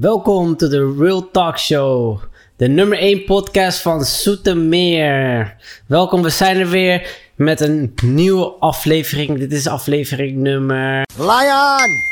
Welkom 0.00 0.56
to 0.56 0.68
the 0.68 0.94
Real 0.98 1.30
Talk 1.30 1.58
Show. 1.58 2.20
De 2.56 2.68
nummer 2.68 2.98
1 2.98 3.24
podcast 3.24 3.80
van 3.80 4.04
Soetermeer. 4.04 5.56
Welkom, 5.86 6.22
we 6.22 6.30
zijn 6.30 6.56
er 6.56 6.68
weer 6.68 7.16
met 7.34 7.60
een 7.60 7.94
nieuwe 8.02 8.44
aflevering. 8.44 9.38
Dit 9.38 9.52
is 9.52 9.66
aflevering 9.66 10.36
nummer... 10.36 11.02
Lion! 11.16 12.08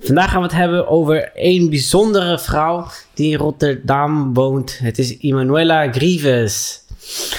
Vandaag 0.00 0.30
gaan 0.30 0.40
we 0.40 0.46
het 0.46 0.56
hebben 0.56 0.88
over 0.88 1.30
een 1.34 1.70
bijzondere 1.70 2.38
vrouw 2.38 2.86
die 3.14 3.32
in 3.32 3.38
Rotterdam 3.38 4.34
woont. 4.34 4.78
Het 4.78 4.98
is 4.98 5.18
Emanuela 5.20 5.92
Grievous. 5.92 6.80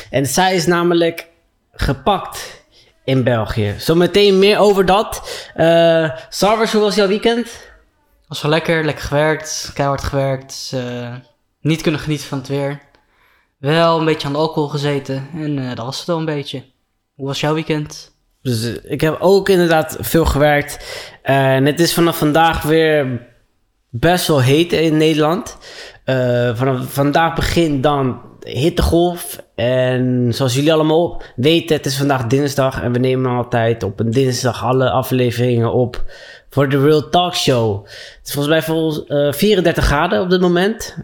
En 0.10 0.26
zij 0.26 0.56
is 0.56 0.66
namelijk 0.66 1.36
gepakt 1.78 2.66
in 3.04 3.24
België. 3.24 3.76
Zometeen 3.78 4.40
meer 4.40 4.60
over 4.60 4.86
dat. 4.86 5.22
Uh, 5.58 6.10
hoe 6.40 6.82
was 6.82 6.96
jouw 6.96 7.08
weekend? 7.08 7.50
Was 8.28 8.42
wel 8.42 8.52
lekker, 8.52 8.86
lekker 8.86 9.04
gewerkt, 9.04 9.72
keihard 9.74 10.04
gewerkt. 10.04 10.72
eh, 10.74 11.14
niet 11.62 11.82
kunnen 11.82 12.02
genieten 12.02 12.28
van 12.28 12.38
het 12.38 12.48
weer. 12.48 12.82
Wel 13.58 14.00
een 14.00 14.06
beetje 14.06 14.28
aan 14.28 14.34
de 14.34 14.40
alcohol 14.40 14.70
gezeten 14.70 15.28
en 15.34 15.60
eh, 15.60 15.76
dat 15.76 15.86
was 15.86 15.98
het 15.98 16.08
wel 16.08 16.18
een 16.18 16.26
beetje. 16.26 16.64
Hoe 17.16 17.28
was 17.28 17.40
jouw 17.40 17.54
weekend? 17.54 18.16
Dus 18.42 18.64
ik 18.82 19.02
heb 19.02 19.18
ook 19.20 19.50
inderdaad 19.50 19.98
veel 20.00 20.26
gewerkt. 20.26 20.86
En 21.22 21.66
het 21.66 21.80
is 21.80 21.94
vanaf 21.94 22.18
vandaag 22.18 22.62
weer 22.62 23.28
best 23.90 24.28
wel 24.28 24.42
heet 24.42 24.74
in 24.74 24.98
Nederland. 24.98 25.58
Vanaf 26.54 26.94
vandaag 26.94 27.36
begint 27.36 27.84
dan 27.84 28.22
hittegolf. 28.48 29.44
En 29.56 30.30
zoals 30.34 30.54
jullie 30.54 30.74
allemaal 30.74 31.22
weten, 31.36 31.76
het 31.76 31.86
is 31.86 31.98
vandaag 31.98 32.28
dinsdag. 32.28 32.82
En 32.82 32.92
we 32.92 33.00
nemen 33.00 33.32
altijd 33.32 33.84
op 33.84 34.00
een 34.00 34.12
dinsdag 34.12 34.64
alle 34.64 34.90
afleveringen 34.90 35.74
op 35.74 36.04
voor 36.50 36.70
de 36.70 36.82
Real 36.82 37.10
Talk 37.10 37.36
Show. 37.36 37.84
Het 37.86 38.22
is 38.28 38.34
volgens 38.34 38.68
mij 38.68 39.28
eh, 39.28 39.34
34 39.34 39.84
graden 39.86 40.22
op 40.22 40.30
dit 40.30 40.42
moment. 40.42 40.96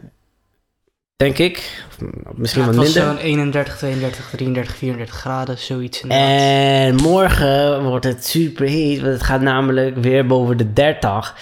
Denk 1.16 1.38
ik. 1.38 1.84
Of 1.90 2.38
Misschien 2.38 2.62
Ja, 2.62 2.68
wat 2.68 2.78
het 2.78 2.86
was 2.86 2.96
minder. 2.96 3.14
zo'n 3.22 3.26
31, 3.32 3.78
32, 3.78 4.30
33, 4.30 4.76
34 4.76 5.16
graden, 5.16 5.58
zoiets 5.58 6.02
inderdaad. 6.02 6.28
En 6.30 6.96
morgen 6.96 7.84
wordt 7.84 8.06
het 8.06 8.26
super 8.26 8.68
heet, 8.68 9.02
want 9.02 9.14
het 9.14 9.24
gaat 9.24 9.42
namelijk 9.42 9.96
weer 9.98 10.28
boven 10.28 10.58
de 10.58 10.74
30. 10.74 11.36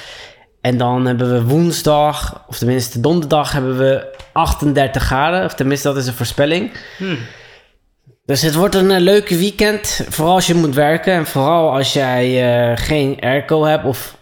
En 0.61 0.77
dan 0.77 1.05
hebben 1.05 1.31
we 1.31 1.43
woensdag, 1.43 2.43
of 2.47 2.57
tenminste 2.57 2.99
donderdag, 2.99 3.51
hebben 3.51 3.77
we 3.77 4.17
38 4.31 5.03
graden. 5.03 5.45
Of 5.45 5.53
tenminste, 5.53 5.87
dat 5.87 5.97
is 5.97 6.07
een 6.07 6.13
voorspelling. 6.13 6.71
Hmm. 6.97 7.17
Dus 8.25 8.41
het 8.41 8.55
wordt 8.55 8.75
een 8.75 8.91
eh, 8.91 8.99
leuke 8.99 9.37
weekend. 9.37 10.05
Vooral 10.09 10.33
als 10.33 10.47
je 10.47 10.55
moet 10.55 10.75
werken. 10.75 11.13
En 11.13 11.25
vooral 11.25 11.71
als 11.71 11.93
jij 11.93 12.43
eh, 12.43 12.77
geen 12.77 13.19
airco 13.19 13.63
hebt 13.63 13.85
of 13.85 14.17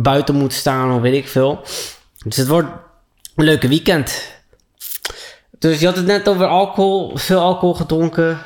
buiten 0.00 0.34
moet 0.34 0.52
staan 0.52 0.94
of 0.94 1.00
weet 1.00 1.14
ik 1.14 1.28
veel. 1.28 1.60
Dus 2.24 2.36
het 2.36 2.48
wordt 2.48 2.68
een 3.36 3.44
leuke 3.44 3.68
weekend. 3.68 4.34
Dus 5.58 5.80
je 5.80 5.86
had 5.86 5.96
het 5.96 6.06
net 6.06 6.28
over 6.28 6.46
alcohol, 6.46 7.16
veel 7.16 7.40
alcohol 7.40 7.74
gedronken. 7.74 8.38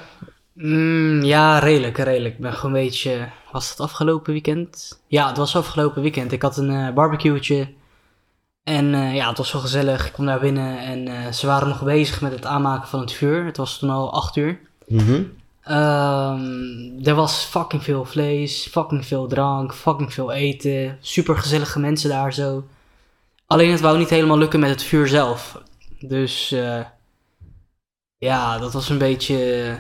Mm, 0.62 1.22
ja, 1.22 1.58
redelijk, 1.58 1.98
redelijk. 1.98 2.34
Ik 2.34 2.41
ben 2.41 2.53
gewoon 2.53 2.75
een 2.75 2.83
beetje... 2.83 3.28
Was 3.53 3.70
het 3.70 3.80
afgelopen 3.80 4.33
weekend? 4.33 5.00
Ja, 5.06 5.28
het 5.28 5.36
was 5.36 5.56
afgelopen 5.56 6.02
weekend. 6.02 6.33
Ik 6.33 6.42
had 6.42 6.56
een 6.56 6.94
barbecue'tje. 6.94 7.69
En 8.64 8.94
eh, 8.94 9.14
ja, 9.14 9.28
het 9.28 9.39
was 9.39 9.52
wel 9.52 9.62
gezellig. 9.62 10.06
Ik 10.06 10.12
kwam 10.12 10.27
daar 10.27 10.41
binnen 10.41 10.78
en 10.78 11.08
eh, 11.08 11.33
ze 11.33 11.47
waren 11.47 11.69
nog 11.69 11.83
bezig 11.83 12.20
met 12.20 12.33
het 12.33 12.47
aanmaken 12.47 12.89
van 12.89 13.00
het 13.00 13.12
vuur. 13.12 13.44
Het 13.44 13.56
was 13.56 13.78
toen 13.78 13.91
al 13.91 14.12
acht 14.12 14.36
uur. 14.36 14.61
Ehm, 15.62 17.05
er 17.05 17.14
was 17.14 17.45
fucking 17.45 17.83
veel 17.83 18.05
vlees, 18.05 18.69
fucking 18.70 19.06
veel 19.06 19.27
drank, 19.27 19.74
fucking 19.74 20.12
veel 20.12 20.33
eten. 20.33 20.98
Super 21.00 21.39
gezellige 21.39 21.78
mensen 21.78 22.11
daar 22.11 22.33
zo. 22.33 22.64
Alleen 23.47 23.70
het 23.70 23.80
wou 23.80 23.98
niet 23.98 24.11
helemaal 24.11 24.39
lukken 24.39 24.61
met 24.61 24.70
het 24.70 24.83
vuur 24.83 25.08
zelf. 25.08 25.62
Dus 26.01 26.55
ja, 28.18 28.58
dat 28.58 28.73
was 28.73 28.89
een 28.89 28.98
beetje 28.98 29.77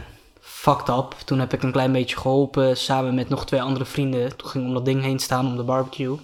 fucked 0.60 0.88
up. 0.88 1.14
Toen 1.24 1.38
heb 1.38 1.52
ik 1.52 1.62
een 1.62 1.72
klein 1.72 1.92
beetje 1.92 2.16
geholpen 2.16 2.76
samen 2.76 3.14
met 3.14 3.28
nog 3.28 3.46
twee 3.46 3.62
andere 3.62 3.84
vrienden. 3.84 4.36
Toen 4.36 4.48
ging 4.48 4.62
ik 4.64 4.68
om 4.68 4.74
dat 4.76 4.84
ding 4.84 5.02
heen 5.02 5.18
staan 5.18 5.46
om 5.46 5.56
de 5.56 5.62
barbecue. 5.62 6.16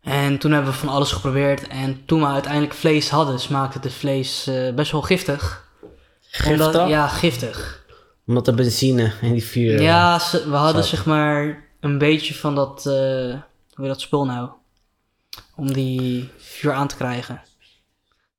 En 0.00 0.38
toen 0.38 0.52
hebben 0.52 0.70
we 0.72 0.78
van 0.78 0.88
alles 0.88 1.12
geprobeerd. 1.12 1.68
En 1.68 2.04
toen 2.06 2.20
we 2.20 2.26
uiteindelijk 2.26 2.74
vlees 2.74 3.10
hadden, 3.10 3.40
smaakte 3.40 3.78
het 3.82 3.92
vlees 3.92 4.46
eh, 4.46 4.74
best 4.74 4.92
wel 4.92 5.02
giftig. 5.02 5.68
Giftig? 6.20 6.66
Omdat, 6.66 6.88
ja, 6.88 7.08
giftig. 7.08 7.84
Omdat 8.26 8.44
de 8.44 8.54
benzine 8.54 9.12
in 9.20 9.32
die 9.32 9.44
vuur... 9.44 9.82
Ja, 9.82 10.18
ze- 10.18 10.50
we 10.50 10.56
hadden 10.56 10.84
zeg 10.84 11.04
maar 11.04 11.64
een 11.80 11.98
beetje 11.98 12.34
van 12.34 12.54
dat, 12.54 12.78
eh, 12.86 12.92
hoe 12.92 13.40
heet 13.74 13.86
dat 13.88 14.00
spul 14.00 14.24
nou? 14.24 14.48
Om 15.56 15.72
die 15.72 16.30
vuur 16.38 16.72
aan 16.72 16.88
te 16.88 16.96
krijgen. 16.96 17.42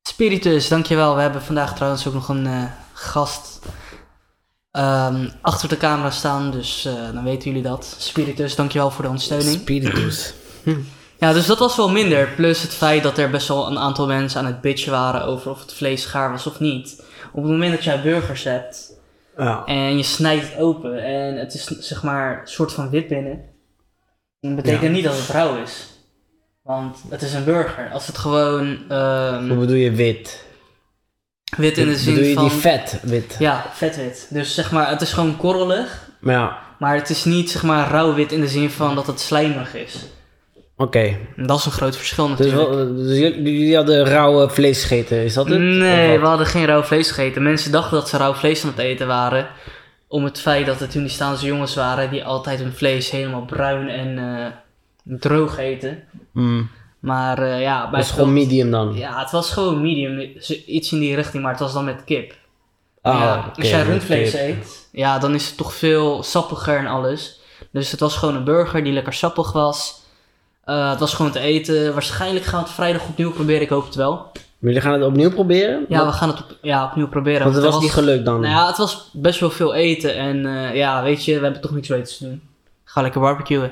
Spiritus, 0.03 0.67
dankjewel. 0.67 1.15
We 1.15 1.21
hebben 1.21 1.41
vandaag 1.41 1.75
trouwens 1.75 2.07
ook 2.07 2.13
nog 2.13 2.29
een 2.29 2.47
eh, 2.47 2.63
gast 2.93 3.59
ehm, 4.71 5.29
achter 5.41 5.69
de 5.69 5.77
camera 5.77 6.09
staan, 6.09 6.51
dus 6.51 6.85
eh, 6.85 6.93
dan 7.13 7.23
weten 7.23 7.49
jullie 7.49 7.63
dat. 7.67 7.95
Spiritus, 7.99 8.55
dankjewel 8.55 8.91
voor 8.91 9.01
de 9.03 9.09
ondersteuning. 9.09 9.59
Spiritus. 9.59 10.33
Ja, 11.19 11.33
dus 11.33 11.45
dat 11.45 11.59
was 11.59 11.75
wel 11.75 11.89
minder. 11.89 12.27
Plus 12.27 12.61
het 12.61 12.73
feit 12.73 13.03
dat 13.03 13.17
er 13.17 13.29
best 13.29 13.47
wel 13.47 13.67
een 13.67 13.79
aantal 13.79 14.07
mensen 14.07 14.39
aan 14.39 14.45
het 14.45 14.61
bitchen 14.61 14.91
waren 14.91 15.23
over 15.25 15.51
of 15.51 15.61
het 15.61 15.73
vlees 15.73 16.05
gaar 16.05 16.31
was 16.31 16.47
of 16.47 16.59
niet. 16.59 17.03
Op 17.33 17.43
het 17.43 17.51
moment 17.51 17.71
dat 17.73 17.83
jij 17.83 18.01
burgers 18.01 18.43
hebt, 18.43 18.99
Ja. 19.37 19.65
en 19.65 19.97
je 19.97 20.03
snijdt 20.03 20.49
het 20.49 20.59
open 20.59 21.03
en 21.03 21.35
het 21.37 21.53
is 21.53 21.63
zeg 21.65 22.03
maar 22.03 22.41
een 22.41 22.47
soort 22.47 22.73
van 22.73 22.89
wit 22.89 23.07
binnen. 23.07 23.41
Dat 24.39 24.55
betekent 24.55 24.81
Ja. 24.81 24.89
niet 24.89 25.03
dat 25.03 25.17
het 25.17 25.27
rauw 25.29 25.61
is. 25.63 25.87
Want 26.63 26.97
het 27.09 27.21
is 27.21 27.33
een 27.33 27.43
burger. 27.43 27.89
Als 27.93 28.07
het 28.07 28.17
gewoon 28.17 28.77
ehm, 28.89 29.47
Hoe 29.47 29.57
bedoel 29.57 29.75
je 29.75 29.91
wit? 29.91 30.45
Wit 31.57 31.77
in 31.77 31.87
de 31.87 31.97
zin 31.97 32.13
bedoel 32.13 32.29
je 32.29 32.33
van... 32.35 32.43
die 32.47 32.57
vet 32.57 32.99
wit? 33.03 33.35
Ja, 33.39 33.65
vetwit. 33.73 34.27
Dus 34.29 34.53
zeg 34.53 34.71
maar, 34.71 34.89
het 34.89 35.01
is 35.01 35.13
gewoon 35.13 35.37
korrelig. 35.37 36.09
Maar 36.19 36.33
ja, 36.35 36.57
Maar 36.79 36.95
het 36.95 37.09
is 37.09 37.25
niet 37.25 37.51
zeg 37.51 37.63
maar 37.63 37.89
rauw 37.89 38.13
wit 38.13 38.31
in 38.31 38.41
de 38.41 38.47
zin 38.47 38.69
van 38.69 38.95
dat 38.95 39.07
het 39.07 39.19
slijmerig 39.19 39.75
is. 39.75 39.95
oké. 40.77 41.17
Dat 41.35 41.59
is 41.59 41.65
een 41.65 41.71
groot 41.71 41.97
verschil 41.97 42.27
Dus, 42.27 42.37
natuurlijk. 42.37 42.69
wel- 42.73 42.95
dus 42.95 43.17
jullie, 43.17 43.75
hadden 43.75 44.05
rauwe 44.05 44.49
vlees 44.49 44.81
gegeten, 44.83 45.17
is 45.23 45.33
dat 45.33 45.47
het? 45.49 45.59
Nee, 45.59 46.19
we 46.19 46.25
hadden 46.25 46.47
geen 46.47 46.65
rauw 46.65 46.83
vlees 46.83 47.11
gegeten. 47.11 47.43
Mensen 47.43 47.71
dachten 47.71 47.97
dat 47.97 48.09
ze 48.09 48.17
rauw 48.17 48.33
vlees 48.33 48.63
aan 48.63 48.69
het 48.69 48.77
eten 48.79 49.07
waren. 49.07 49.47
Om 50.07 50.23
het 50.23 50.39
feit 50.39 50.65
dat 50.65 50.79
het 50.79 50.91
Tunisiaanse 50.91 51.45
jongens 51.45 51.75
waren 51.75 52.09
die 52.09 52.23
altijd 52.23 52.59
hun 52.59 52.73
vlees 52.73 53.09
helemaal 53.11 53.45
bruin 53.45 53.89
en 53.89 54.17
eh, 54.17 54.45
droog 55.19 55.57
eten. 55.57 56.03
Mm. 56.33 56.69
Maar 57.01 57.37
eh, 57.37 57.61
ja, 57.61 57.89
bij 57.89 57.99
is 57.99 58.11
gewoon 58.11 58.33
medium 58.33 58.71
dan? 58.71 58.93
Ja, 58.93 59.19
het 59.19 59.31
was 59.31 59.51
gewoon 59.51 59.81
medium. 59.81 60.33
Iets 60.65 60.91
in 60.91 60.99
die 60.99 61.15
richting, 61.15 61.43
maar 61.43 61.51
het 61.51 61.61
was 61.61 61.73
dan 61.73 61.85
met 61.85 62.03
kip. 62.03 62.35
Ah, 63.01 63.19
ja, 63.19 63.45
oké, 63.47 63.59
als 63.59 63.69
jij 63.69 63.83
rundvlees 63.83 64.33
eet, 64.33 64.87
ja, 64.91 65.19
dan 65.19 65.33
is 65.33 65.47
het 65.47 65.57
toch 65.57 65.73
veel 65.73 66.23
sappiger 66.23 66.77
en 66.77 66.87
alles. 66.87 67.39
Dus 67.71 67.91
het 67.91 67.99
was 67.99 68.15
gewoon 68.17 68.35
een 68.35 68.43
burger 68.43 68.83
die 68.83 68.93
lekker 68.93 69.13
sappig 69.13 69.51
was. 69.51 70.01
Eh, 70.63 70.89
het 70.89 70.99
was 70.99 71.13
gewoon 71.13 71.31
te 71.31 71.39
eten. 71.39 71.93
Waarschijnlijk 71.93 72.45
gaan 72.45 72.59
we 72.59 72.65
het 72.65 72.75
vrijdag 72.75 73.07
opnieuw 73.07 73.31
proberen. 73.31 73.61
Ik 73.61 73.69
hoop 73.69 73.85
het 73.85 73.95
wel. 73.95 74.31
Jullie 74.59 74.81
gaan 74.81 74.93
het 74.93 75.03
opnieuw 75.03 75.31
proberen? 75.31 75.85
Ja, 75.89 76.05
we 76.05 76.11
gaan 76.11 76.29
het 76.29 76.39
op, 76.39 76.57
ja, 76.61 76.85
opnieuw 76.85 77.07
proberen. 77.07 77.43
Want 77.43 77.55
het 77.55 77.63
was 77.65 77.81
niet 77.81 77.91
gelukt 77.91 78.25
dan? 78.25 78.41
Nou 78.41 78.53
ja, 78.53 78.67
het 78.67 78.77
was 78.77 79.09
best 79.13 79.39
wel 79.39 79.49
veel 79.49 79.73
eten. 79.73 80.15
En 80.15 80.45
eh, 80.45 80.75
ja, 80.75 81.03
weet 81.03 81.25
je, 81.25 81.35
we 81.37 81.43
hebben 81.43 81.61
toch 81.61 81.71
niks 81.71 81.87
beters 81.87 82.17
te 82.17 82.23
doen. 82.23 82.41
Ga 82.83 83.01
lekker 83.01 83.21
barbecuen. 83.21 83.71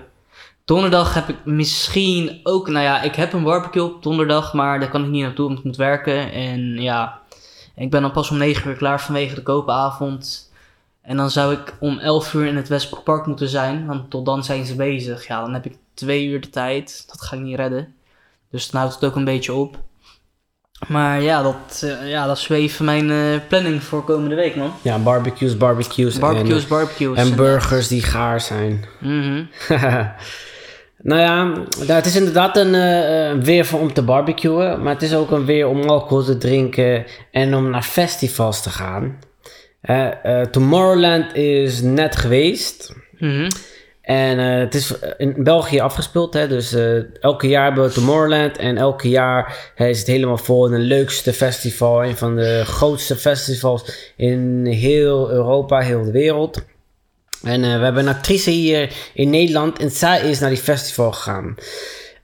Donderdag 0.70 1.14
heb 1.14 1.30
ik 1.30 1.46
misschien 1.46 2.40
ook... 2.44 2.68
Nou 2.68 2.84
ja, 2.84 3.02
ik 3.02 3.16
heb 3.16 3.34
een 3.34 3.44
barbecue 3.44 3.84
op 3.84 4.04
donderdag, 4.04 4.54
maar 4.54 4.80
daar 4.80 4.90
kan 4.90 5.04
ik 5.04 5.10
niet 5.10 5.24
naartoe 5.24 5.46
omdat 5.46 5.60
ik 5.60 5.66
moet 5.66 5.76
werken. 5.76 6.32
En 6.32 6.82
ja, 6.82 7.20
ik 7.76 7.92
ben 7.92 8.02
dan 8.02 8.12
pas 8.12 8.30
om 8.32 8.38
9 8.38 8.70
uur 8.70 8.76
klaar 8.76 9.02
vanwege 9.02 9.36
de 9.36 9.44
koopavond. 9.44 10.52
En 11.02 11.18
dan 11.18 11.30
zou 11.30 11.54
ik 11.54 11.76
om 11.80 12.00
11 12.00 12.34
uur 12.34 12.46
in 12.46 12.56
het 12.56 12.68
Westpark 12.68 13.26
moeten 13.26 13.50
zijn, 13.50 13.86
want 13.86 14.10
tot 14.10 14.26
dan 14.26 14.44
zijn 14.44 14.66
ze 14.66 14.76
bezig. 14.76 15.28
Ja, 15.28 15.42
dan 15.42 15.54
heb 15.54 15.66
ik 15.66 15.76
twee 15.94 16.26
uur 16.26 16.42
de 16.42 16.50
tijd. 16.50 17.04
Dat 17.08 17.22
ga 17.22 17.36
ik 17.36 17.42
niet 17.42 17.56
redden. 17.56 17.96
Dus 18.52 18.70
dan 18.70 18.82
houdt 18.82 18.96
het 18.96 19.06
ook 19.06 19.16
een 19.16 19.24
beetje 19.24 19.54
op. 19.54 19.78
Maar 20.88 21.22
ja, 21.22 21.42
dat, 21.42 21.82
eh, 21.84 22.10
ja, 22.10 22.28
dat 22.28 22.38
is 22.38 22.50
even 22.50 22.86
mijn 22.86 23.12
eh, 23.12 23.48
planning 23.48 23.84
voor 23.84 24.04
komende 24.04 24.36
week, 24.36 24.56
man. 24.56 24.74
Ja, 24.82 24.98
barbecues, 24.98 25.58
barbecues. 25.58 26.20
Barbecues, 26.20 26.64
en, 26.64 26.70
barbecues. 26.70 27.18
en 27.18 27.36
burgers 27.36 27.88
die 27.88 28.04
gaar 28.04 28.42
zijn. 28.42 28.86
Mhm. 29.00 29.44
nou 31.02 31.22
ja, 31.22 31.44
nou, 31.78 31.92
het 31.92 32.06
is 32.06 32.16
inderdaad 32.16 32.58
een 32.58 32.76
eh, 32.76 33.30
een 33.30 33.44
weer 33.44 33.66
voor 33.66 33.80
om 33.80 33.94
te 33.94 34.04
barbecuen. 34.04 34.84
Maar 34.84 34.94
het 34.94 35.04
is 35.04 35.16
ook 35.16 35.32
een 35.32 35.46
weer 35.46 35.68
om 35.68 35.82
alcohol 35.82 36.24
te 36.24 36.38
drinken 36.38 37.06
en 37.32 37.56
om 37.56 37.70
naar 37.70 37.84
festivals 37.84 38.64
te 38.64 38.70
gaan. 38.70 39.18
Eh, 39.82 40.24
eh, 40.24 40.48
Tomorrowland 40.48 41.36
is 41.36 41.82
net 41.82 42.16
geweest. 42.16 42.96
Mhm. 43.20 43.50
En 44.02 44.40
eh, 44.40 44.60
het 44.60 44.76
is 44.76 44.94
in 45.18 45.36
België 45.38 45.80
afgespeeld. 45.80 46.34
Hè? 46.34 46.48
Dus 46.48 46.76
elke 47.20 47.48
jaar 47.48 47.64
hebben 47.64 47.84
we 47.84 47.92
Tomorrowland. 47.92 48.58
En 48.58 48.78
elke 48.78 49.10
jaar 49.10 49.72
is 49.76 50.00
het 50.00 50.08
helemaal 50.08 50.38
vol 50.38 50.66
in 50.66 50.74
het 50.74 50.82
leukste 50.82 51.34
festival. 51.34 52.04
Een 52.04 52.18
van 52.18 52.36
de 52.36 52.62
grootste 52.66 53.16
festivals 53.16 54.14
in 54.16 54.66
heel 54.66 55.32
Europa, 55.32 55.80
heel 55.80 56.04
de 56.04 56.12
wereld. 56.12 56.66
En 57.44 57.64
uh, 57.64 57.78
we 57.78 57.84
hebben 57.84 58.08
een 58.08 58.16
actrice 58.16 58.50
hier 58.50 58.94
in 59.14 59.30
Nederland. 59.30 59.80
En 59.80 59.92
zij 59.92 60.22
is 60.22 60.40
naar 60.40 60.50
die 60.50 60.60
festival 60.60 61.12
gegaan. 61.12 61.56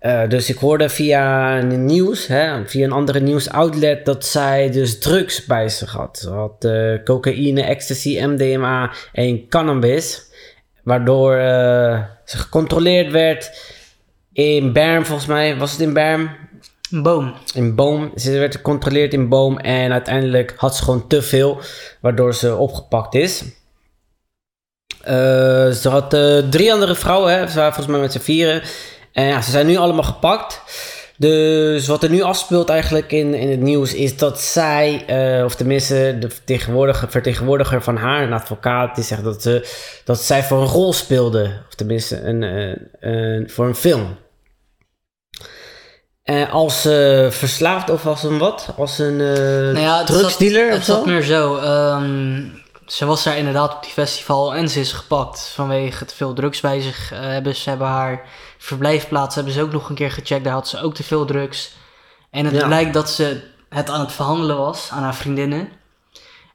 Uh, 0.01 0.29
dus 0.29 0.50
ik 0.50 0.57
hoorde 0.57 0.89
via 0.89 1.57
een 1.59 1.85
nieuws, 1.85 2.27
hè, 2.27 2.67
via 2.67 2.85
een 2.85 2.91
andere 2.91 3.19
nieuwsoutlet, 3.19 4.06
dat 4.06 4.25
zij 4.25 4.69
dus 4.71 5.00
drugs 5.00 5.45
bij 5.45 5.69
zich 5.69 5.91
had. 5.91 6.17
Ze 6.17 6.29
had 6.29 6.65
uh, 6.65 7.03
cocaïne, 7.03 7.62
ecstasy, 7.62 8.19
MDMA 8.19 8.94
en 9.13 9.47
cannabis. 9.50 10.23
Waardoor 10.83 11.38
ze 12.25 12.38
gecontroleerd 12.38 13.11
werd 13.11 13.73
in 14.33 14.73
Berm, 14.73 15.06
volgens 15.06 15.27
mij. 15.27 15.57
Was 15.57 15.71
het 15.71 15.81
in 15.81 15.94
Berm? 15.94 16.29
In 16.91 17.03
Boom. 17.03 17.33
In 17.53 17.75
Boom. 17.75 18.11
Ze 18.15 18.31
werd 18.31 18.56
gecontroleerd 18.56 19.13
in 19.13 19.29
Boom 19.29 19.57
en 19.57 19.91
uiteindelijk 19.91 20.53
had 20.57 20.75
ze 20.75 20.83
gewoon 20.83 21.07
te 21.07 21.21
veel, 21.21 21.59
waardoor 22.01 22.33
ze 22.33 22.56
opgepakt 22.56 23.15
is. 23.15 23.44
Ze 25.81 25.89
had 25.89 26.09
drie 26.51 26.73
andere 26.73 26.95
vrouwen, 26.95 27.31
hè. 27.31 27.47
ze 27.47 27.55
waren 27.55 27.73
volgens 27.73 27.95
mij 27.95 27.99
met 27.99 28.11
z'n 28.11 28.19
vieren. 28.19 28.61
En 29.13 29.25
ja, 29.25 29.41
ze 29.41 29.51
zijn 29.51 29.67
nu 29.67 29.75
allemaal 29.75 30.03
gepakt. 30.03 30.61
Dus 31.17 31.87
wat 31.87 32.03
er 32.03 32.09
nu 32.09 32.21
afspeelt 32.21 32.69
eigenlijk 32.69 33.11
in, 33.11 33.33
in 33.33 33.49
het 33.49 33.59
nieuws 33.59 33.93
is 33.93 34.17
dat 34.17 34.41
zij, 34.41 35.05
uh, 35.39 35.45
of 35.45 35.55
tenminste 35.55 36.17
de 36.19 36.29
vertegenwoordiger, 36.29 37.09
vertegenwoordiger 37.09 37.81
van 37.81 37.97
haar, 37.97 38.23
een 38.23 38.33
advocaat, 38.33 38.95
die 38.95 39.03
zegt 39.03 39.23
dat, 39.23 39.41
ze, 39.41 39.67
dat 40.03 40.21
zij 40.21 40.43
voor 40.43 40.61
een 40.61 40.67
rol 40.67 40.93
speelde. 40.93 41.61
Of 41.67 41.75
tenminste 41.75 42.21
een, 42.21 42.41
een, 42.41 42.87
een 42.99 43.49
voor 43.49 43.65
een 43.65 43.75
film. 43.75 44.17
Uh, 46.25 46.53
als 46.53 46.85
uh, 46.85 47.29
verslaafd 47.29 47.89
of 47.89 48.05
als 48.05 48.23
een 48.23 48.37
wat? 48.37 48.73
Als 48.77 48.99
een 48.99 49.17
nou 49.17 49.79
ja, 49.79 50.03
drugsdealer 50.03 50.71
het 50.71 50.85
zat, 50.85 50.97
het 50.97 51.05
meer 51.05 51.21
zo. 51.21 51.55
Um, 51.55 52.63
ze 52.85 53.05
was 53.05 53.23
daar 53.23 53.37
inderdaad 53.37 53.75
op 53.75 53.83
die 53.83 53.91
festival 53.91 54.55
en 54.55 54.69
ze 54.69 54.79
is 54.79 54.91
gepakt 54.91 55.47
vanwege 55.47 56.05
te 56.05 56.15
veel 56.15 56.33
drugs 56.33 56.59
bij 56.59 56.81
zich 56.81 57.09
hebben. 57.09 57.55
Ze 57.55 57.69
hebben 57.69 57.87
haar 57.87 58.27
verblijfplaats 58.57 59.35
hebben 59.35 59.53
ze 59.53 59.61
ook 59.61 59.71
nog 59.71 59.89
een 59.89 59.95
keer 59.95 60.11
gecheckt. 60.11 60.43
Daar 60.43 60.53
had 60.53 60.67
ze 60.67 60.81
ook 60.81 60.93
te 60.93 61.03
veel 61.03 61.25
drugs. 61.25 61.75
En 62.29 62.45
het 62.45 62.65
blijkt 62.65 62.93
dat 62.93 63.09
ze 63.09 63.43
het 63.69 63.89
aan 63.89 63.99
het 63.99 64.11
verhandelen 64.11 64.57
was 64.57 64.89
aan 64.91 65.03
haar 65.03 65.15
vriendinnen. 65.15 65.69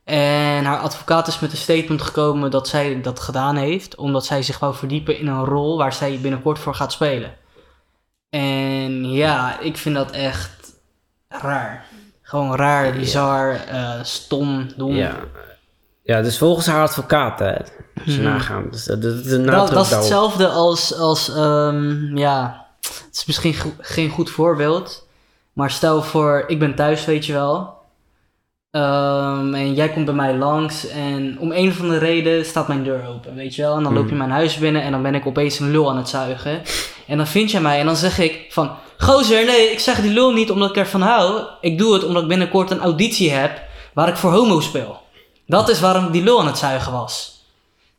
En 0.04 0.64
haar 0.64 0.78
advocaat 0.78 1.26
is 1.26 1.38
met 1.38 1.50
een 1.50 1.56
statement 1.56 2.02
gekomen 2.02 2.50
dat 2.50 2.68
zij 2.68 3.00
dat 3.00 3.20
gedaan 3.20 3.56
heeft, 3.56 3.94
omdat 3.94 4.26
zij 4.26 4.42
zich 4.42 4.58
wou 4.58 4.74
verdiepen 4.74 5.18
in 5.18 5.26
een 5.26 5.44
rol 5.44 5.78
waar 5.78 5.92
zij 5.92 6.18
binnenkort 6.20 6.58
voor 6.58 6.74
gaat 6.74 6.92
spelen. 6.92 7.34
En 8.30 9.12
ja, 9.12 9.60
ik 9.60 9.76
vind 9.76 9.94
dat 9.94 10.10
echt 10.10 10.50
raar. 11.28 11.86
Gewoon 12.22 12.56
raar, 12.56 12.92
bizar, 12.92 13.60
uh, 13.72 14.02
stom, 14.02 14.68
dom. 14.76 14.94
Ja. 14.94 15.16
Ja, 16.10 16.22
dus 16.22 16.38
volgens 16.38 16.66
haar 16.66 16.82
advocaat, 16.82 17.38
hè, 17.38 17.56
als 18.04 18.14
je 18.14 18.22
nagaan. 18.22 18.66
Dus 18.70 18.84
dat, 18.84 19.02
dat, 19.02 19.24
dat, 19.44 19.70
dat 19.70 19.86
is 19.86 19.90
hetzelfde 19.90 20.48
als, 20.48 20.94
als 20.98 21.36
um, 21.36 22.16
ja, 22.16 22.66
het 22.80 23.08
is 23.12 23.24
misschien 23.26 23.54
geen 23.78 24.10
goed 24.10 24.30
voorbeeld. 24.30 25.08
Maar 25.52 25.70
stel 25.70 26.02
voor, 26.02 26.44
ik 26.46 26.58
ben 26.58 26.74
thuis, 26.74 27.04
weet 27.04 27.26
je 27.26 27.32
wel. 27.32 27.78
Um, 28.70 29.54
en 29.54 29.74
jij 29.74 29.88
komt 29.88 30.04
bij 30.04 30.14
mij 30.14 30.36
langs 30.36 30.88
en 30.88 31.36
om 31.38 31.52
een 31.52 31.68
of 31.68 31.80
andere 31.80 31.98
reden 31.98 32.44
staat 32.44 32.68
mijn 32.68 32.84
deur 32.84 33.06
open, 33.08 33.34
weet 33.34 33.54
je 33.54 33.62
wel. 33.62 33.76
En 33.76 33.82
dan 33.82 33.92
loop 33.92 34.02
je 34.02 34.08
hmm. 34.08 34.18
mijn 34.18 34.30
huis 34.30 34.58
binnen 34.58 34.82
en 34.82 34.92
dan 34.92 35.02
ben 35.02 35.14
ik 35.14 35.26
opeens 35.26 35.58
een 35.58 35.70
lul 35.70 35.90
aan 35.90 35.96
het 35.96 36.08
zuigen. 36.08 36.62
En 37.06 37.16
dan 37.16 37.26
vind 37.26 37.50
je 37.50 37.60
mij 37.60 37.80
en 37.80 37.86
dan 37.86 37.96
zeg 37.96 38.18
ik 38.18 38.46
van... 38.48 38.70
Gozer, 38.98 39.44
nee, 39.44 39.70
ik 39.70 39.78
zeg 39.78 40.00
die 40.00 40.12
lul 40.12 40.32
niet 40.32 40.50
omdat 40.50 40.70
ik 40.70 40.76
ervan 40.76 41.00
hou. 41.00 41.42
Ik 41.60 41.78
doe 41.78 41.92
het 41.94 42.04
omdat 42.04 42.22
ik 42.22 42.28
binnenkort 42.28 42.70
een 42.70 42.80
auditie 42.80 43.30
heb 43.30 43.60
waar 43.94 44.08
ik 44.08 44.16
voor 44.16 44.32
homo 44.32 44.60
speel. 44.60 44.99
Dat 45.50 45.68
is 45.68 45.80
waarom 45.80 46.10
die 46.10 46.22
lul 46.22 46.40
aan 46.40 46.46
het 46.46 46.58
zuigen 46.58 46.92
was. 46.92 47.44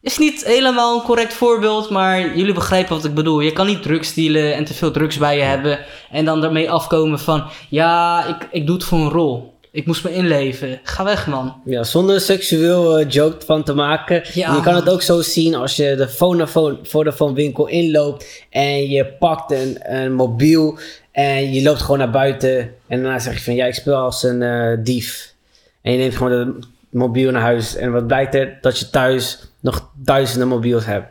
Is 0.01 0.17
niet 0.17 0.45
helemaal 0.45 0.95
een 0.95 1.05
correct 1.05 1.33
voorbeeld, 1.33 1.89
maar 1.89 2.35
jullie 2.37 2.53
begrijpen 2.53 2.95
wat 2.95 3.05
ik 3.05 3.13
bedoel. 3.13 3.39
Je 3.39 3.53
kan 3.53 3.67
niet 3.67 3.83
drugs 3.83 4.13
dealen 4.13 4.55
en 4.55 4.65
te 4.65 4.73
veel 4.73 4.91
drugs 4.91 5.17
bij 5.17 5.37
je 5.37 5.43
hebben. 5.43 5.79
En 6.11 6.25
dan 6.25 6.43
ermee 6.43 6.71
afkomen 6.71 7.19
van, 7.19 7.43
ja, 7.69 8.25
ik, 8.25 8.47
ik 8.51 8.65
doe 8.65 8.75
het 8.75 8.85
voor 8.85 8.99
een 8.99 9.09
rol. 9.09 9.53
Ik 9.71 9.85
moest 9.85 10.03
me 10.03 10.13
inleven. 10.13 10.79
Ga 10.83 11.03
weg, 11.03 11.27
man. 11.27 11.61
Ja, 11.65 11.83
zonder 11.83 12.21
seksueel 12.21 12.99
uh, 12.99 13.09
joke 13.09 13.45
van 13.45 13.63
te 13.63 13.73
maken. 13.73 14.23
Ja, 14.33 14.55
je 14.55 14.61
kan 14.61 14.75
het 14.75 14.89
ook 14.89 15.01
zo 15.01 15.21
zien 15.21 15.55
als 15.55 15.75
je 15.75 15.95
de 15.95 16.09
Vodafone, 16.09 16.77
Vodafone 16.83 17.33
winkel 17.33 17.67
inloopt 17.67 18.45
en 18.49 18.89
je 18.89 19.05
pakt 19.05 19.51
een, 19.51 19.77
een 19.81 20.13
mobiel 20.13 20.77
en 21.11 21.53
je 21.53 21.61
loopt 21.61 21.81
gewoon 21.81 21.97
naar 21.97 22.11
buiten. 22.11 22.59
En 22.87 23.01
daarna 23.01 23.19
zeg 23.19 23.33
je 23.33 23.43
van, 23.43 23.55
ja, 23.55 23.65
ik 23.65 23.73
speel 23.73 23.95
als 23.95 24.23
een 24.23 24.41
uh, 24.41 24.77
dief. 24.83 25.33
En 25.81 25.91
je 25.91 25.97
neemt 25.97 26.15
gewoon 26.15 26.31
de 26.31 26.69
mobiel 26.91 27.31
naar 27.31 27.41
huis. 27.41 27.75
En 27.75 27.91
wat 27.91 28.07
blijkt 28.07 28.35
er? 28.35 28.57
Dat 28.61 28.79
je 28.79 28.89
thuis 28.89 29.47
nog 29.59 29.91
duizenden 29.95 30.47
mobiels 30.47 30.85
heb. 30.85 31.09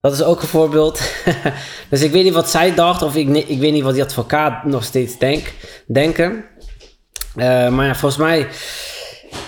Dat 0.00 0.12
is 0.12 0.22
ook 0.22 0.42
een 0.42 0.48
voorbeeld. 0.48 1.00
dus 1.90 2.02
ik 2.02 2.10
weet 2.10 2.24
niet 2.24 2.34
wat 2.34 2.50
zij 2.50 2.74
dacht, 2.74 3.02
of 3.02 3.16
ik, 3.16 3.28
ik 3.28 3.58
weet 3.58 3.72
niet 3.72 3.82
wat 3.82 3.94
die 3.94 4.02
advocaat 4.02 4.64
nog 4.64 4.84
steeds 4.84 5.18
denk, 5.18 5.52
denken. 5.86 6.44
Uh, 7.36 7.68
maar 7.68 7.96
volgens 7.96 8.20
mij 8.20 8.48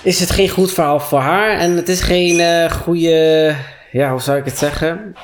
is 0.03 0.21
het 0.21 0.31
geen 0.31 0.49
goed 0.49 0.73
verhaal 0.73 1.01
voor 1.01 1.21
haar. 1.21 1.59
En 1.59 1.77
het 1.77 1.89
is 1.89 2.01
geen 2.01 2.39
uh, 2.39 2.71
goede. 2.71 3.55
Ja, 3.93 4.11
hoe 4.11 4.21
zou 4.21 4.39
ik 4.39 4.45
het 4.45 4.59
zeggen? 4.59 5.15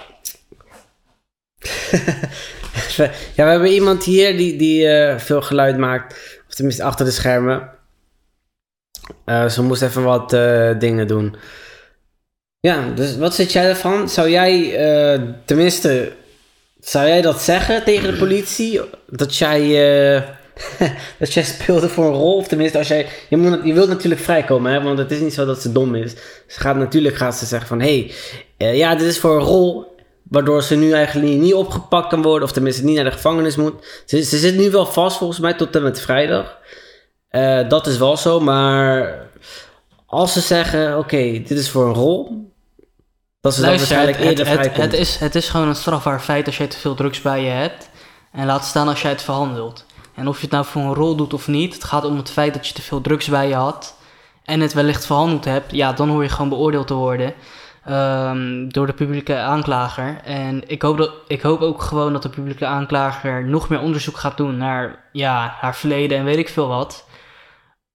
ja, 3.35 3.45
we 3.45 3.51
hebben 3.51 3.73
iemand 3.73 4.05
hier 4.05 4.37
die, 4.37 4.57
die 4.57 4.85
uh, 4.85 5.19
veel 5.19 5.43
geluid 5.43 5.77
maakt. 5.77 6.41
Of 6.49 6.55
tenminste 6.55 6.85
achter 6.85 7.05
de 7.05 7.11
schermen. 7.11 7.71
Ze 9.27 9.63
moest 9.63 9.83
even 9.83 10.03
wat 10.03 10.31
dingen 10.81 11.07
doen. 11.07 11.37
Ja, 12.65 12.89
dus 12.95 13.17
wat 13.17 13.35
zit 13.35 13.53
jij 13.53 13.65
ervan? 13.65 14.09
Zou 14.09 14.31
jij, 14.31 14.53
uh, 15.15 15.23
tenminste, 15.45 16.13
zou 16.81 17.07
jij 17.07 17.23
dat 17.23 17.43
zeggen 17.43 17.85
tegen 17.85 18.13
de 18.13 18.19
politie? 18.19 18.81
Dat 19.07 19.37
jij, 19.37 19.61
dat 21.19 21.33
jij 21.33 21.43
speelde 21.43 21.89
voor 21.89 22.05
een 22.05 22.13
rol? 22.13 22.37
Of 22.37 22.49
tenminste, 22.49 22.79
als 22.79 22.89
jij, 22.89 23.07
je, 23.29 23.37
moet, 23.37 23.61
je 23.65 23.73
wilt 23.73 23.89
natuurlijk 23.89 24.21
vrijkomen, 24.21 24.73
hè? 24.73 24.83
want 24.83 24.99
het 24.99 25.11
is 25.11 25.21
niet 25.21 25.35
zo 25.35 25.45
dat 25.45 25.63
ze 25.63 25.73
dom 25.73 25.95
is. 25.95 26.13
Ze 26.47 26.61
gaat 26.61 26.77
natuurlijk 26.77 27.17
gaat 27.17 27.37
ze 27.37 27.47
zeggen 27.47 27.69
van, 27.69 27.81
hé, 27.81 28.13
hey, 28.59 28.77
ja, 28.77 28.95
dit 28.95 29.07
is 29.07 29.19
voor 29.19 29.37
een 29.37 29.47
rol. 29.47 29.93
Waardoor 30.23 30.63
ze 30.63 30.75
nu 30.75 30.93
eigenlijk 30.93 31.39
niet 31.39 31.55
opgepakt 31.55 32.09
kan 32.09 32.23
worden, 32.23 32.43
of 32.43 32.53
tenminste 32.53 32.85
niet 32.85 32.95
naar 32.95 33.05
de 33.05 33.11
gevangenis 33.11 33.57
moet. 33.57 34.03
Ze 34.05 34.23
zit 34.23 34.57
nu 34.57 34.71
wel 34.71 34.87
vast 34.87 35.17
volgens 35.17 35.39
mij 35.39 35.55
tot 35.55 35.77
en 35.77 35.83
met 35.83 36.01
vrijdag. 36.01 36.59
Dat 37.69 37.87
is 37.87 37.99
wel 37.99 38.17
zo, 38.17 38.41
maar 38.41 39.15
als 40.07 40.33
ze 40.33 40.41
zeggen, 40.41 40.99
oké, 40.99 41.23
dit 41.23 41.51
is 41.51 41.71
voor 41.71 41.87
een 41.87 41.95
rol, 41.95 42.53
dat 43.41 43.53
is 43.53 43.61
waarschijnlijk 43.61 44.17
het, 44.17 44.27
eerder 44.27 44.49
het, 44.49 44.77
het, 44.77 44.93
is, 44.93 45.17
het 45.17 45.35
is 45.35 45.49
gewoon 45.49 45.69
een 45.69 45.77
strafbaar 45.77 46.21
feit 46.21 46.47
als 46.47 46.57
je 46.57 46.69
te 46.69 46.79
veel 46.79 46.95
drugs 46.95 47.21
bij 47.23 47.43
je 47.43 47.51
hebt. 47.51 47.91
En 48.33 48.47
laat 48.47 48.65
staan 48.65 48.89
als 48.89 49.03
jij 49.03 49.11
het 49.11 49.23
verhandelt. 49.23 49.87
En 50.15 50.29
of 50.29 50.37
je 50.37 50.43
het 50.43 50.51
nou 50.51 50.65
voor 50.65 50.83
een 50.83 50.95
rol 50.95 51.17
doet 51.17 51.35
of 51.35 51.49
niet, 51.49 51.75
het 51.75 51.85
gaat 51.85 52.05
om 52.05 52.17
het 52.17 52.31
feit 52.31 52.55
dat 52.55 52.67
je 52.67 52.75
te 52.75 52.83
veel 52.83 53.01
drugs 53.01 53.29
bij 53.29 53.49
je 53.49 53.55
had. 53.55 53.97
En 54.45 54.61
het 54.61 54.73
wellicht 54.73 55.07
verhandeld 55.07 55.45
hebt, 55.45 55.73
ja, 55.73 55.93
dan 55.93 56.09
hoor 56.09 56.23
je 56.23 56.29
gewoon 56.29 56.49
beoordeeld 56.49 56.87
te 56.87 56.95
worden. 56.95 57.35
Um, 57.89 58.73
door 58.73 58.87
de 58.87 58.93
publieke 58.93 59.37
aanklager. 59.37 60.21
En 60.25 60.63
ik 60.67 60.83
hoop, 60.83 60.97
dat, 60.97 61.11
ik 61.27 61.43
hoop 61.43 61.61
ook 61.61 61.83
gewoon 61.83 62.13
dat 62.13 62.23
de 62.23 62.29
publieke 62.29 62.67
aanklager 62.67 63.45
nog 63.45 63.69
meer 63.69 63.81
onderzoek 63.81 64.17
gaat 64.17 64.37
doen 64.37 64.57
naar 64.57 65.05
ja, 65.13 65.57
haar 65.61 65.77
verleden 65.77 66.19
en 66.19 66.25
weet 66.25 66.39
ik 66.39 66.49
veel 66.49 66.69
wat. 66.69 67.07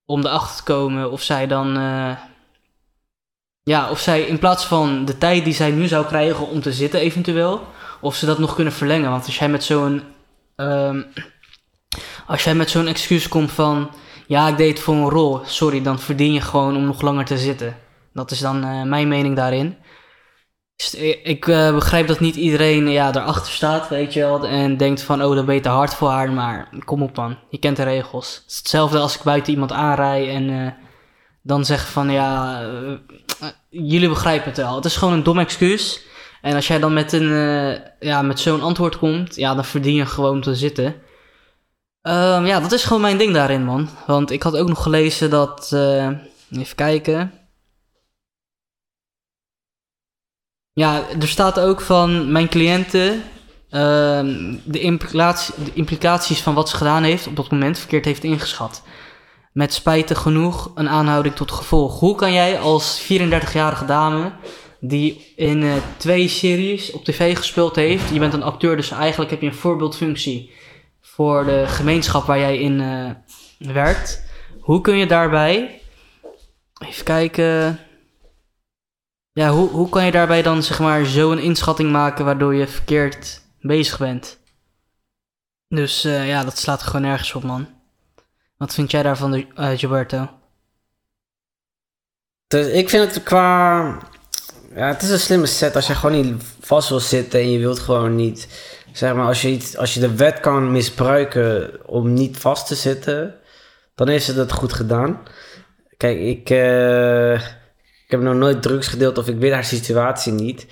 Om 0.10 0.26
erachter 0.26 0.56
te 0.56 0.64
komen 0.64 1.12
of 1.12 1.22
zij 1.22 1.48
dan 1.48 1.78
uh, 1.78 2.12
ja, 3.64 3.90
of 3.90 4.00
zij 4.00 4.22
in 4.22 4.40
plaats 4.40 4.66
van 4.66 5.06
de 5.06 5.18
tijd 5.18 5.44
die 5.44 5.54
zij 5.54 5.72
nu 5.72 5.88
zou 5.88 6.06
krijgen 6.06 6.48
om 6.48 6.62
te 6.62 6.74
zitten 6.74 7.00
eventueel, 7.00 7.68
of 8.02 8.16
ze 8.16 8.26
dat 8.26 8.40
nog 8.40 8.56
kunnen 8.56 8.74
verlengen. 8.74 9.10
Want 9.10 9.26
als 9.26 9.38
jij 9.38 9.50
met 9.50 9.64
zo'n 9.64 10.04
um, 10.56 11.06
als 12.28 12.44
jij 12.44 12.56
met 12.56 12.70
zo'n 12.70 12.88
excuus 12.88 13.28
komt 13.28 13.52
van 13.52 13.90
ja, 14.28 14.48
ik 14.48 14.58
deed 14.58 14.70
het 14.70 14.80
voor 14.80 14.96
een 14.96 15.10
rol, 15.10 15.42
sorry, 15.46 15.82
dan 15.82 16.00
verdien 16.00 16.34
je 16.34 16.42
gewoon 16.42 16.76
om 16.76 16.86
nog 16.86 17.02
langer 17.02 17.26
te 17.26 17.38
zitten. 17.38 17.78
Dat 18.14 18.32
is 18.32 18.40
dan 18.40 18.66
uh, 18.66 18.84
mijn 18.84 19.08
mening 19.08 19.36
daarin. 19.36 19.78
Dus 20.80 20.94
ik 21.24 21.48
uh, 21.48 21.74
begrijp 21.74 22.08
dat 22.08 22.20
niet 22.20 22.36
iedereen 22.36 22.88
ja, 22.88 23.16
erachter 23.16 23.52
staat, 23.52 23.90
weet 23.90 24.14
je 24.14 24.20
wel, 24.20 24.48
en 24.48 24.78
denkt 24.78 25.02
van 25.02 25.24
oh, 25.24 25.36
dat 25.36 25.48
je 25.48 25.60
te 25.60 25.70
hard 25.70 25.94
voor 25.94 26.10
haar, 26.10 26.32
maar 26.32 26.70
kom 26.86 27.04
op 27.04 27.16
man, 27.16 27.38
je 27.50 27.58
kent 27.58 27.78
de 27.78 27.84
regels. 27.84 28.36
Het 28.36 28.52
is 28.52 28.58
hetzelfde 28.58 29.00
als 29.00 29.16
ik 29.16 29.24
buiten 29.24 29.54
iemand 29.54 29.72
aanrij 29.72 30.30
en 30.30 30.76
dan 31.42 31.66
zeg 31.66 31.90
van 31.90 32.10
ja, 32.10 32.62
jullie 33.70 34.10
begrijpen 34.10 34.48
het 34.48 34.58
wel. 34.58 34.76
Het 34.76 34.86
is 34.86 34.96
gewoon 34.96 35.14
een 35.14 35.24
dom 35.24 35.40
excuus. 35.40 36.02
En 36.42 36.56
als 36.56 36.68
jij 36.68 36.80
dan 36.80 36.94
met, 36.94 37.14
een, 37.14 37.30
ja, 38.00 38.22
met 38.22 38.40
zo'n 38.40 38.62
antwoord 38.62 38.98
komt, 38.98 39.36
ja, 39.36 39.56
dan 39.56 39.66
verdien 39.66 39.96
je 39.96 40.06
gewoon 40.06 40.42
te 40.42 40.56
zitten. 40.56 40.86
Um, 42.02 42.46
ja, 42.46 42.60
dat 42.60 42.72
is 42.72 42.84
gewoon 42.84 43.02
mijn 43.02 43.18
ding 43.18 43.34
daarin, 43.34 43.64
man. 43.64 43.90
Want 44.08 44.32
ik 44.32 44.44
had 44.44 44.58
ook 44.58 44.68
nog 44.68 44.84
gelezen 44.84 45.30
dat. 45.30 45.72
Even 46.52 46.76
kijken. 46.76 47.39
Ja, 50.80 51.04
er 51.22 51.28
staat 51.28 51.60
ook 51.60 51.82
van 51.82 52.32
mijn 52.32 52.50
cliënten. 52.50 53.24
ehm, 53.70 54.56
de, 54.64 54.80
implicatie, 54.80 55.54
de 55.64 55.72
implicaties 55.74 56.42
van 56.42 56.54
wat 56.54 56.70
ze 56.70 56.76
gedaan 56.76 57.04
heeft 57.04 57.28
op 57.28 57.36
dat 57.36 57.52
moment 57.52 57.80
verkeerd 57.80 58.06
heeft 58.06 58.24
ingeschat. 58.24 58.84
Met 59.52 59.74
spijtig 59.74 60.18
genoeg 60.18 60.72
een 60.76 60.90
aanhouding 60.90 61.36
tot 61.36 61.52
gevolg. 61.52 62.00
Hoe 62.00 62.16
kan 62.16 62.34
jij 62.34 62.60
als 62.60 63.02
34-jarige 63.02 63.86
dame, 63.86 64.32
die 64.80 65.34
in 65.36 65.64
eh, 65.64 65.72
twee 65.98 66.28
series 66.28 66.92
op 66.92 67.04
tv 67.04 67.38
gespeeld 67.38 67.76
heeft, 67.76 68.10
je 68.10 68.20
bent 68.20 68.34
een 68.34 68.44
acteur, 68.44 68.76
dus 68.76 68.92
eigenlijk 68.92 69.32
heb 69.32 69.42
je 69.42 69.48
een 69.48 69.54
voorbeeldfunctie 69.54 70.52
voor 71.02 71.46
de 71.46 71.64
gemeenschap 71.68 72.26
waar 72.26 72.40
jij 72.40 72.58
in 72.58 72.82
eh, 72.82 73.10
werkt. 73.74 74.24
Hoe 74.60 74.82
kun 74.82 74.98
je 74.98 75.06
daarbij, 75.06 75.82
even 76.88 77.04
kijken, 77.04 77.80
ja, 79.32 79.50
hoe, 79.50 79.70
hoe 79.70 79.90
kan 79.90 80.06
je 80.06 80.12
daarbij 80.12 80.42
dan 80.42 80.64
zeg 80.64 80.80
maar 80.80 81.06
zo 81.06 81.32
een 81.32 81.40
inschatting 81.40 81.92
maken 81.92 82.26
waardoor 82.26 82.56
je 82.56 82.68
verkeerd 82.68 83.42
bezig 83.60 83.98
bent? 83.98 84.40
Dus 85.68 86.04
eh, 86.04 86.28
ja, 86.28 86.44
dat 86.44 86.58
slaat 86.58 86.82
gewoon 86.82 87.02
nergens 87.02 87.34
op, 87.34 87.44
man. 87.44 87.68
Wat 88.58 88.74
vind 88.74 88.92
jij 88.92 89.04
daarvan, 89.04 89.34
uh, 89.34 89.46
Gilberto? 89.56 90.30
Dus 92.48 92.68
ik 92.68 92.90
vind 92.90 93.14
het 93.14 93.24
qua... 93.24 93.82
Ja, 94.76 94.88
het 94.88 95.02
is 95.02 95.10
een 95.10 95.20
slimme 95.20 95.46
set 95.46 95.76
als 95.76 95.88
je 95.88 95.96
gewoon 95.96 96.22
niet 96.22 96.44
vast 96.60 96.90
wil 96.90 97.00
zitten 97.00 97.40
en 97.40 97.52
je 97.52 97.60
wilt 97.60 97.80
gewoon 97.80 98.16
niet... 98.16 98.48
Zeg 98.92 99.14
maar, 99.14 99.26
als 99.26 99.42
je, 99.42 99.50
iets, 99.50 99.78
als 99.78 99.94
je 99.94 100.00
de 100.00 100.16
wet 100.16 100.40
kan 100.40 100.72
misbruiken 100.72 101.80
om 101.88 102.14
niet 102.14 102.38
vast 102.38 102.68
te 102.68 102.76
zitten, 102.76 103.36
dan 103.96 104.08
heeft 104.08 104.26
ze 104.26 104.34
dat 104.34 104.52
goed 104.52 104.74
gedaan. 104.74 105.20
Kijk, 105.98 106.20
ik, 106.20 106.50
eh, 106.50 107.42
ik 108.10 108.16
heb 108.16 108.24
nog 108.24 108.36
nooit 108.36 108.62
drugs 108.62 108.88
gedeeld 108.88 109.18
of 109.18 109.28
ik 109.28 109.38
weet 109.38 109.52
haar 109.52 109.64
situatie 109.64 110.34
niet. 110.34 110.66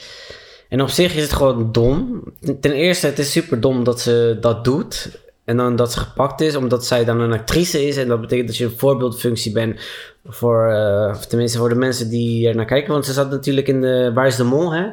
En 0.69 0.81
op 0.81 0.89
zich 0.89 1.15
is 1.15 1.21
het 1.21 1.33
gewoon 1.33 1.71
dom. 1.71 2.23
Ten 2.61 2.71
eerste, 2.71 3.07
het 3.07 3.19
is 3.19 3.31
super 3.31 3.61
dom 3.61 3.83
dat 3.83 3.99
ze 4.01 4.37
dat 4.41 4.63
doet. 4.63 5.19
En 5.45 5.57
dan 5.57 5.75
dat 5.75 5.91
ze 5.91 5.99
gepakt 5.99 6.41
is, 6.41 6.55
omdat 6.55 6.85
zij 6.85 7.05
dan 7.05 7.19
een 7.19 7.33
actrice 7.33 7.87
is. 7.87 7.97
En 7.97 8.07
dat 8.07 8.21
betekent 8.21 8.47
dat 8.47 8.57
je 8.57 8.63
een 8.65 8.77
voorbeeldfunctie 8.77 9.51
bent 9.51 9.79
voor, 10.25 10.67
eh, 10.71 11.15
tenminste 11.15 11.57
voor 11.57 11.69
de 11.69 11.75
mensen 11.75 12.09
die 12.09 12.47
er 12.47 12.55
naar 12.55 12.65
kijken. 12.65 12.91
Want 12.93 13.05
ze 13.05 13.13
zat 13.13 13.29
natuurlijk 13.29 13.67
in 13.67 13.81
de 13.81 14.11
Waar 14.13 14.27
is 14.27 14.35
de 14.35 14.43
Mol, 14.43 14.73
hè? 14.73 14.85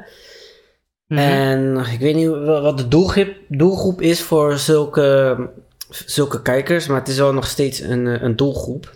Mhm. 1.07 1.19
En 1.21 1.85
ik 1.93 2.01
weet 2.01 2.15
niet 2.15 2.29
wa- 2.29 2.61
wat 2.61 2.79
de 2.79 2.89
doelgroep, 2.89 3.29
doelgroep 3.49 4.01
is 4.01 4.23
voor 4.23 4.59
zulke, 4.59 5.37
zulke 5.91 6.43
kijkers, 6.43 6.87
maar 6.87 6.99
het 6.99 7.09
is 7.09 7.19
wel 7.19 7.33
nog 7.33 7.47
steeds 7.47 7.81
een, 7.81 8.07
eh, 8.07 8.23
een 8.23 8.37
doelgroep. 8.37 8.91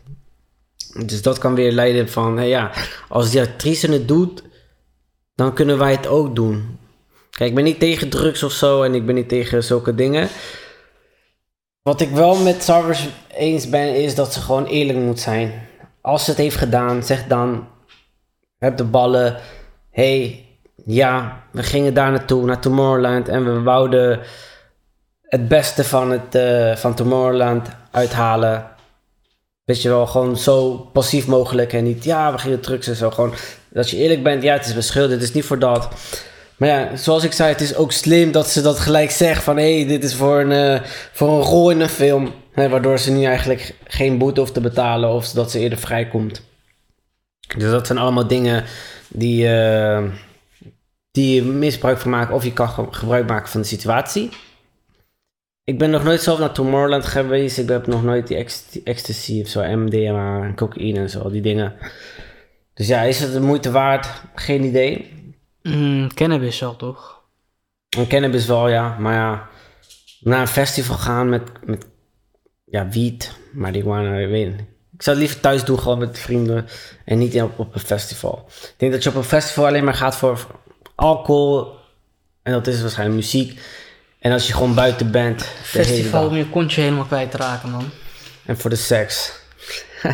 Dus 0.95 1.23
dat 1.23 1.39
kan 1.39 1.55
weer 1.55 1.73
leiden 1.73 2.09
van, 2.09 2.39
hé 2.39 2.45
ja, 2.45 2.71
als 3.09 3.31
die 3.31 3.41
actrice 3.41 3.93
het 3.93 4.09
doet, 4.09 4.43
dan 5.35 5.55
kunnen 5.55 5.79
wij 5.79 5.91
het 5.91 6.07
ook 6.07 6.37
doen. 6.37 6.79
Kijk, 7.31 7.49
ik 7.49 7.55
ben 7.55 7.65
niet 7.65 7.79
tegen 7.79 8.09
drugs 8.09 8.43
of 8.43 8.53
zo 8.53 8.83
en 8.83 8.95
ik 8.95 9.07
ben 9.07 9.15
niet 9.15 9.29
tegen 9.29 9.65
zulke 9.65 9.95
dingen. 9.95 10.29
Wat 11.83 12.01
ik 12.01 12.11
wel 12.11 12.37
met 12.37 12.63
Sarvers 12.63 13.09
eens 13.37 13.69
ben, 13.69 13.95
is 13.95 14.15
dat 14.15 14.33
ze 14.33 14.41
gewoon 14.41 14.67
eerlijk 14.67 14.99
moet 14.99 15.21
zijn. 15.21 15.69
Als 16.01 16.25
ze 16.25 16.31
het 16.31 16.39
heeft 16.39 16.57
gedaan, 16.57 17.03
zeg 17.05 17.27
dan, 17.27 17.69
heb 18.59 18.77
de 18.77 18.85
ballen, 18.85 19.37
hey, 19.91 20.47
ja, 20.85 21.43
we 21.53 21.63
gingen 21.63 21.95
daar 21.95 22.11
naartoe, 22.11 22.45
naar 22.45 22.61
Tomorrowland. 22.61 23.29
En 23.29 23.45
we 23.45 23.63
wouden 23.63 24.21
het 25.23 25.49
beste 25.49 25.85
van, 25.85 26.11
het, 26.11 26.35
eh, 26.35 26.77
van 26.77 26.95
Tomorrowland 26.95 27.69
uithalen. 27.91 28.78
Weet 29.69 29.83
je 29.83 29.89
wel, 29.89 30.07
gewoon 30.07 30.37
zo 30.37 30.75
passief 30.93 31.27
mogelijk. 31.27 31.73
En 31.73 31.85
niet, 31.85 32.05
ja, 32.05 32.33
we 32.33 32.39
gingen 32.39 32.61
drugs 32.61 32.87
en 32.87 32.95
zo. 32.95 33.11
Gewoon, 33.11 33.35
dat 33.69 33.91
je 33.91 33.97
eerlijk 33.97 34.23
bent, 34.23 34.43
ja, 34.43 34.53
het 34.53 34.67
is 34.67 34.75
beschuldigd, 34.75 35.13
het 35.21 35.29
is 35.29 35.33
niet 35.35 35.45
voor 35.45 35.59
dat. 35.59 35.89
Maar 36.57 36.69
ja, 36.69 36.97
zoals 36.97 37.25
ik 37.25 37.33
zei, 37.33 37.53
het 37.53 37.61
is 37.61 37.75
ook 37.75 37.93
slim 37.93 38.33
dat 38.33 38.49
ze 38.51 38.61
dat 38.63 38.79
gelijk 38.79 39.11
zegt. 39.11 39.43
Van, 39.43 39.57
hé, 39.57 39.77
hey, 39.79 39.87
dit 39.87 40.05
is 40.05 40.15
voor 40.15 40.41
een, 40.41 40.53
eh, 40.53 40.81
voor 41.13 41.29
een 41.29 41.43
rol 41.43 41.71
in 41.71 41.81
een 41.81 41.89
film. 41.89 42.33
Waardoor 42.55 42.99
ze 42.99 43.11
nu 43.13 43.25
eigenlijk 43.25 43.75
geen 43.85 44.19
boete 44.19 44.41
hoeft 44.41 44.55
te 44.55 44.61
betalen. 44.61 45.11
Of 45.11 45.29
dat 45.31 45.51
ze 45.51 45.59
eerder 45.59 45.79
vrijkomt. 45.79 46.43
Dus 47.57 47.71
dat 47.71 47.87
zijn 47.87 47.99
allemaal 47.99 48.27
dingen 48.27 48.65
die... 49.09 49.49
eh, 49.49 50.03
die 51.11 51.35
je 51.35 51.43
misbruik 51.43 51.99
van 51.99 52.11
maken 52.11 52.35
of 52.35 52.45
je 52.45 52.53
kan 52.53 52.69
ge- 52.69 52.87
gebruik 52.91 53.29
maken 53.29 53.49
van 53.49 53.61
de 53.61 53.67
situatie. 53.67 54.29
Ik 55.69 55.79
ben 55.79 55.91
nog 55.91 56.05
nooit 56.05 56.23
zelf 56.23 56.39
naar 56.39 56.53
Tomorrowland 56.53 57.05
geweest. 57.05 57.59
Ik 57.59 57.69
heb 57.69 57.87
nog 57.87 58.03
nooit 58.03 58.27
die 58.27 58.37
ecstasy 58.85 59.41
of 59.41 59.49
zo, 59.49 59.77
MDMA 59.77 60.43
en 60.43 60.55
cocaïne 60.55 60.99
en 60.99 61.11
zo, 61.11 61.31
die 61.31 61.41
dingen. 61.41 61.75
Dus 62.75 62.87
ja, 62.87 63.03
is 63.03 63.21
het 63.21 63.33
de 63.33 63.41
moeite 63.41 63.71
waard? 63.71 64.09
Geen 64.35 64.65
idee. 64.65 65.13
Mm, 65.63 66.15
cannabis 66.15 66.61
wel, 66.61 66.77
toch? 66.77 67.23
Een 67.97 68.07
cannabis 68.07 68.47
wel, 68.47 68.69
ja. 68.69 68.97
Maar 68.99 69.15
ja, 69.15 69.49
naar 70.21 70.41
een 70.41 70.47
festival 70.47 70.97
gaan 70.97 71.29
met, 71.29 71.43
met 71.65 71.87
ja, 72.65 72.89
wiet, 72.89 73.33
marihuana, 73.53 74.17
ik 74.17 74.29
weet 74.29 74.47
niet. 74.47 74.67
Ik 74.93 75.03
zou 75.03 75.17
het 75.17 75.27
liever 75.27 75.41
thuis 75.43 75.65
doen, 75.65 75.79
gewoon 75.79 75.99
met 75.99 76.19
vrienden. 76.19 76.67
En 77.05 77.19
niet 77.19 77.43
op, 77.43 77.59
op 77.59 77.75
een 77.75 77.81
festival. 77.81 78.45
Ik 78.49 78.75
denk 78.77 78.93
dat 78.93 79.03
je 79.03 79.09
op 79.09 79.15
een 79.15 79.25
festival 79.25 79.67
alleen 79.67 79.85
maar 79.85 79.95
gaat 79.95 80.17
voor 80.17 80.47
alcohol. 80.95 81.75
En 82.43 82.53
dat 82.53 82.67
is 82.67 82.81
waarschijnlijk 82.81 83.21
muziek. 83.21 83.61
En 84.19 84.33
als 84.33 84.47
je 84.47 84.53
gewoon 84.53 84.75
buiten 84.75 85.11
bent, 85.11 85.43
Festival 85.63 86.27
om 86.27 86.37
je 86.37 86.49
kontje 86.49 86.81
helemaal 86.81 87.05
kwijt 87.05 87.31
te 87.31 87.37
raken, 87.37 87.71
man. 87.71 87.91
En 88.47 88.59
voor 88.59 88.71
de 88.71 88.77
seks. 88.77 89.33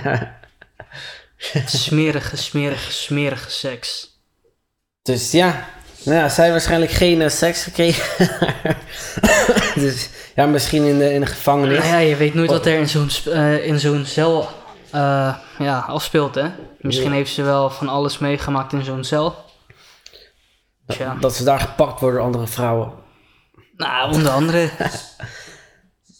Smerige, 1.66 2.36
smerige, 2.36 2.92
smerige 2.92 3.50
seks. 3.50 4.18
Dus 5.02 5.30
ja, 5.30 5.68
nou 6.02 6.18
ja, 6.18 6.28
zij 6.28 6.44
heeft 6.44 6.56
waarschijnlijk 6.56 6.92
geen 6.92 7.22
eh, 7.22 7.28
seks 7.28 7.62
gekregen. 7.62 8.26
dus 9.84 10.08
ja, 10.34 10.46
misschien 10.46 10.84
in 10.84 10.98
de, 10.98 11.12
in 11.12 11.20
de 11.20 11.26
gevangenis. 11.26 11.78
Nou 11.78 11.90
ja, 11.90 11.98
je 11.98 12.16
weet 12.16 12.34
nooit 12.34 12.50
wat 12.50 12.66
er 12.66 12.78
in 12.78 12.88
zo'n 12.88 13.08
eh, 13.32 13.66
in 13.66 13.80
zo'n 13.80 14.04
cel 14.06 14.48
eh, 14.90 15.36
ja, 15.58 15.78
afspeelt, 15.78 16.34
hè? 16.34 16.48
Misschien 16.80 17.10
Ja. 17.10 17.14
heeft 17.14 17.32
ze 17.32 17.42
wel 17.42 17.70
van 17.70 17.88
alles 17.88 18.18
meegemaakt 18.18 18.72
in 18.72 18.84
zo'n 18.84 19.04
cel. 19.04 19.36
Dat 21.20 21.34
ze 21.36 21.44
daar 21.44 21.60
gepakt 21.60 22.00
worden 22.00 22.18
door 22.18 22.26
andere 22.28 22.46
vrouwen. 22.46 22.92
Nou, 23.76 24.12
onder 24.14 24.30
andere. 24.32 24.70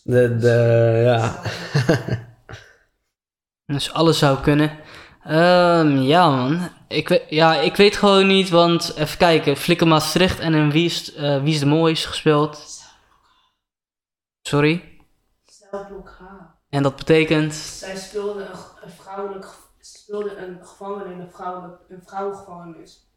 De, 0.03 0.37
de, 0.37 1.01
ja. 1.05 1.41
Dus 3.75 3.93
alles 3.93 4.19
zou 4.19 4.41
kunnen. 4.41 4.79
Ehm, 5.23 5.97
ja, 5.97 6.31
man. 6.31 6.69
Ik, 6.89 7.09
weet- 7.09 7.29
ja, 7.29 7.55
ik 7.61 7.77
weet 7.77 7.97
gewoon 7.97 8.27
niet, 8.27 8.49
want 8.49 8.95
even 8.97 9.19
kijken. 9.19 9.57
Flikker 9.57 9.87
Maastricht 9.87 10.39
en 10.39 10.55
in 10.55 10.71
Wie 10.71 10.85
is, 10.85 11.15
eh, 11.15 11.43
Wie 11.43 11.55
is 11.55 11.59
de 11.61 11.67
Mooi 11.67 11.93
is 11.93 12.05
gespeeld. 12.05 12.83
Sorry. 14.43 14.99
Celblok 15.47 16.09
H. 16.19 16.23
En 16.71 16.83
dat 16.83 16.97
betekent. 16.97 17.55
Zij 17.55 17.97
speelde 17.97 18.43
een, 18.43 18.59
een 18.85 18.91
vrouwelijk, 18.91 19.47
speelde 19.81 20.37
een 20.37 20.59
gevangene 20.67 21.13
in 21.13 21.21
een, 21.21 21.31
vrouwelijk, 21.31 21.81
een 21.89 22.03
vrouwengevangenis. 22.07 23.09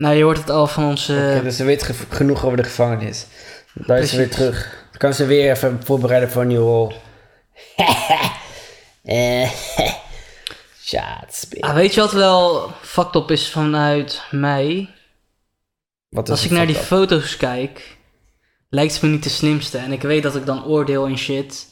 Nou, 0.00 0.14
je 0.14 0.22
hoort 0.22 0.36
het 0.38 0.50
al 0.50 0.66
van 0.66 0.84
onze. 0.84 1.40
Dus 1.42 1.56
ze 1.56 1.64
weet 1.64 1.82
ge- 1.82 1.94
genoeg 2.08 2.44
over 2.44 2.56
de 2.56 2.62
gevangenis. 2.64 3.26
Daar 3.74 3.98
is 3.98 4.10
ze 4.10 4.16
weer 4.16 4.30
terug. 4.30 4.84
Dan 4.90 4.98
kan 4.98 5.14
ze 5.14 5.24
weer 5.26 5.50
even 5.50 5.80
voorbereiden 5.84 6.30
voor 6.30 6.42
een 6.42 6.48
nieuwe 6.48 6.64
rol. 6.64 6.92
Eh. 9.04 9.50
Ah, 11.60 11.74
weet 11.74 11.94
je 11.94 12.00
wat 12.00 12.12
wel 12.12 12.70
fucked 12.82 13.14
up 13.22 13.30
is 13.30 13.50
vanuit 13.50 14.22
mij? 14.30 14.90
Wat 16.08 16.24
is 16.24 16.30
Als 16.30 16.44
ik 16.44 16.50
naar 16.50 16.66
die 16.66 16.76
up? 16.76 16.82
foto's 16.82 17.36
kijk, 17.36 17.96
lijkt 18.68 18.92
ze 18.92 19.06
me 19.06 19.12
niet 19.12 19.22
de 19.22 19.28
slimste. 19.28 19.78
En 19.78 19.92
ik 19.92 20.02
weet 20.02 20.22
dat 20.22 20.36
ik 20.36 20.46
dan 20.46 20.64
oordeel 20.64 21.06
en 21.06 21.18
shit. 21.18 21.68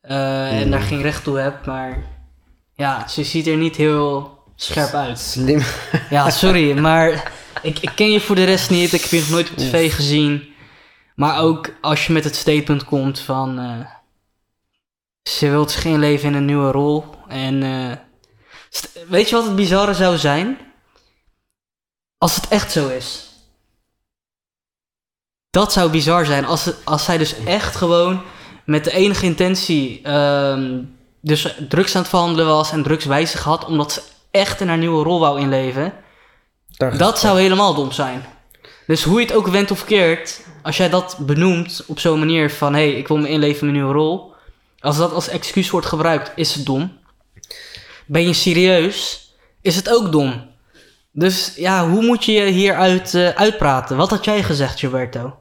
eh, 0.00 0.52
En 0.52 0.60
Hmm. 0.62 0.70
daar 0.70 0.80
geen 0.80 1.02
recht 1.02 1.24
toe 1.24 1.38
heb, 1.38 1.66
maar 1.66 2.02
ja, 2.74 3.08
ze 3.08 3.24
ziet 3.24 3.46
er 3.46 3.56
niet 3.56 3.76
heel 3.76 4.38
scherp 4.56 4.92
uit. 4.94 5.18
Slim. 5.18 5.62
Ja, 6.10 6.30
sorry, 6.30 6.72
maar 6.78 7.32
ik, 7.62 7.78
ik 7.78 7.92
ken 7.94 8.10
je 8.10 8.20
voor 8.20 8.36
de 8.36 8.44
rest 8.44 8.70
niet. 8.70 8.92
Ik 8.92 9.00
heb 9.00 9.10
je 9.10 9.18
nog 9.18 9.28
nooit 9.28 9.50
op 9.50 9.56
tv 9.56 9.94
gezien. 9.94 10.54
Maar 11.14 11.40
ook 11.40 11.70
als 11.80 12.06
je 12.06 12.12
met 12.12 12.24
het 12.24 12.36
statement 12.36 12.84
komt 12.84 13.18
van... 13.18 13.58
eh, 13.58 13.86
ze 15.22 15.48
wilt 15.50 15.70
zich 15.70 15.84
inleven 15.84 16.28
in 16.28 16.34
een 16.34 16.44
nieuwe 16.44 16.70
rol. 16.70 17.04
En 17.28 17.62
eh, 17.62 17.96
weet 19.08 19.28
je 19.28 19.34
wat 19.34 19.44
het 19.44 19.56
bizarre 19.56 19.94
zou 19.94 20.16
zijn? 20.16 20.58
Als 22.18 22.34
het 22.34 22.48
echt 22.48 22.72
zo 22.72 22.88
is. 22.88 23.30
Dat 25.50 25.72
zou 25.72 25.90
bizar 25.90 26.26
zijn. 26.26 26.44
Als, 26.44 26.64
het, 26.64 26.76
als 26.84 27.04
zij 27.04 27.18
dus 27.18 27.34
echt 27.44 27.76
gewoon 27.76 28.22
met 28.64 28.84
de 28.84 28.92
enige 28.92 29.24
intentie... 29.26 30.02
ehm, 30.02 30.82
dus 31.20 31.54
drugs 31.68 31.94
aan 31.94 32.00
het 32.00 32.10
verhandelen 32.10 32.46
was 32.46 32.72
en 32.72 32.82
drugs 32.82 33.06
bij 33.06 33.26
zich 33.26 33.42
had... 33.42 33.64
omdat 33.64 33.92
ze 33.92 34.02
echt 34.30 34.60
in 34.60 34.68
haar 34.68 34.78
nieuwe 34.78 35.04
rol 35.04 35.20
wou 35.20 35.40
inleven... 35.40 35.92
Daar- 36.90 36.98
Dat 36.98 37.18
zou 37.18 37.40
helemaal 37.40 37.74
dom 37.74 37.92
zijn. 37.92 38.24
Dus 38.86 39.02
hoe 39.02 39.20
je 39.20 39.26
het 39.26 39.34
ook 39.34 39.46
went 39.48 39.70
of 39.70 39.84
keert, 39.84 40.40
als 40.62 40.76
jij 40.76 40.88
dat 40.88 41.16
benoemt 41.20 41.84
op 41.86 41.98
zo'n 41.98 42.18
manier 42.18 42.50
van 42.50 42.74
hé, 42.74 42.88
hey, 42.90 42.98
ik 42.98 43.08
wil 43.08 43.16
me 43.16 43.28
inleven 43.28 43.60
in 43.60 43.66
een 43.66 43.72
nieuwe 43.72 43.92
rol. 43.92 44.32
Als 44.78 44.96
dat 44.96 45.12
als 45.12 45.28
excuus 45.28 45.70
wordt 45.70 45.86
gebruikt, 45.86 46.32
is 46.34 46.54
het 46.54 46.66
dom. 46.66 46.98
Ben 48.06 48.26
je 48.26 48.32
serieus, 48.32 49.30
is 49.60 49.76
het 49.76 49.90
ook 49.90 50.12
dom. 50.12 50.50
Dus 51.12 51.52
ja, 51.56 51.88
hoe 51.88 52.02
moet 52.02 52.24
je 52.24 52.32
je 52.32 52.50
hieruit 52.50 53.14
eh, 53.14 53.28
uitpraten? 53.28 53.96
Wat 53.96 54.10
had 54.10 54.24
jij 54.24 54.42
gezegd, 54.42 54.78
Gilberto? 54.78 55.36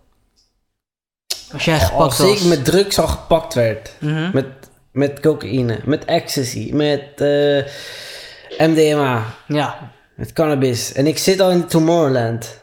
Als 1.54 1.66
jij 1.66 1.80
gepakt 1.80 2.02
Als 2.02 2.20
ik 2.20 2.26
was. 2.40 2.42
met 2.42 2.66
drugs 2.66 3.00
al 3.00 3.08
gepakt 3.08 3.54
werd. 3.54 3.92
Mhm. 4.00 4.30
Met, 4.34 4.46
met 4.92 5.20
cocaïne, 5.20 5.80
met 5.86 6.06
ecstasy, 6.06 6.70
met 6.74 7.22
eh, 7.22 7.64
MDMA, 8.68 9.26
Ja, 9.48 9.92
met 10.22 10.34
cannabis. 10.34 10.94
En 10.94 11.08
ik 11.08 11.18
zit 11.18 11.40
al 11.40 11.50
in 11.52 11.66
Tomorrowland. 11.66 12.62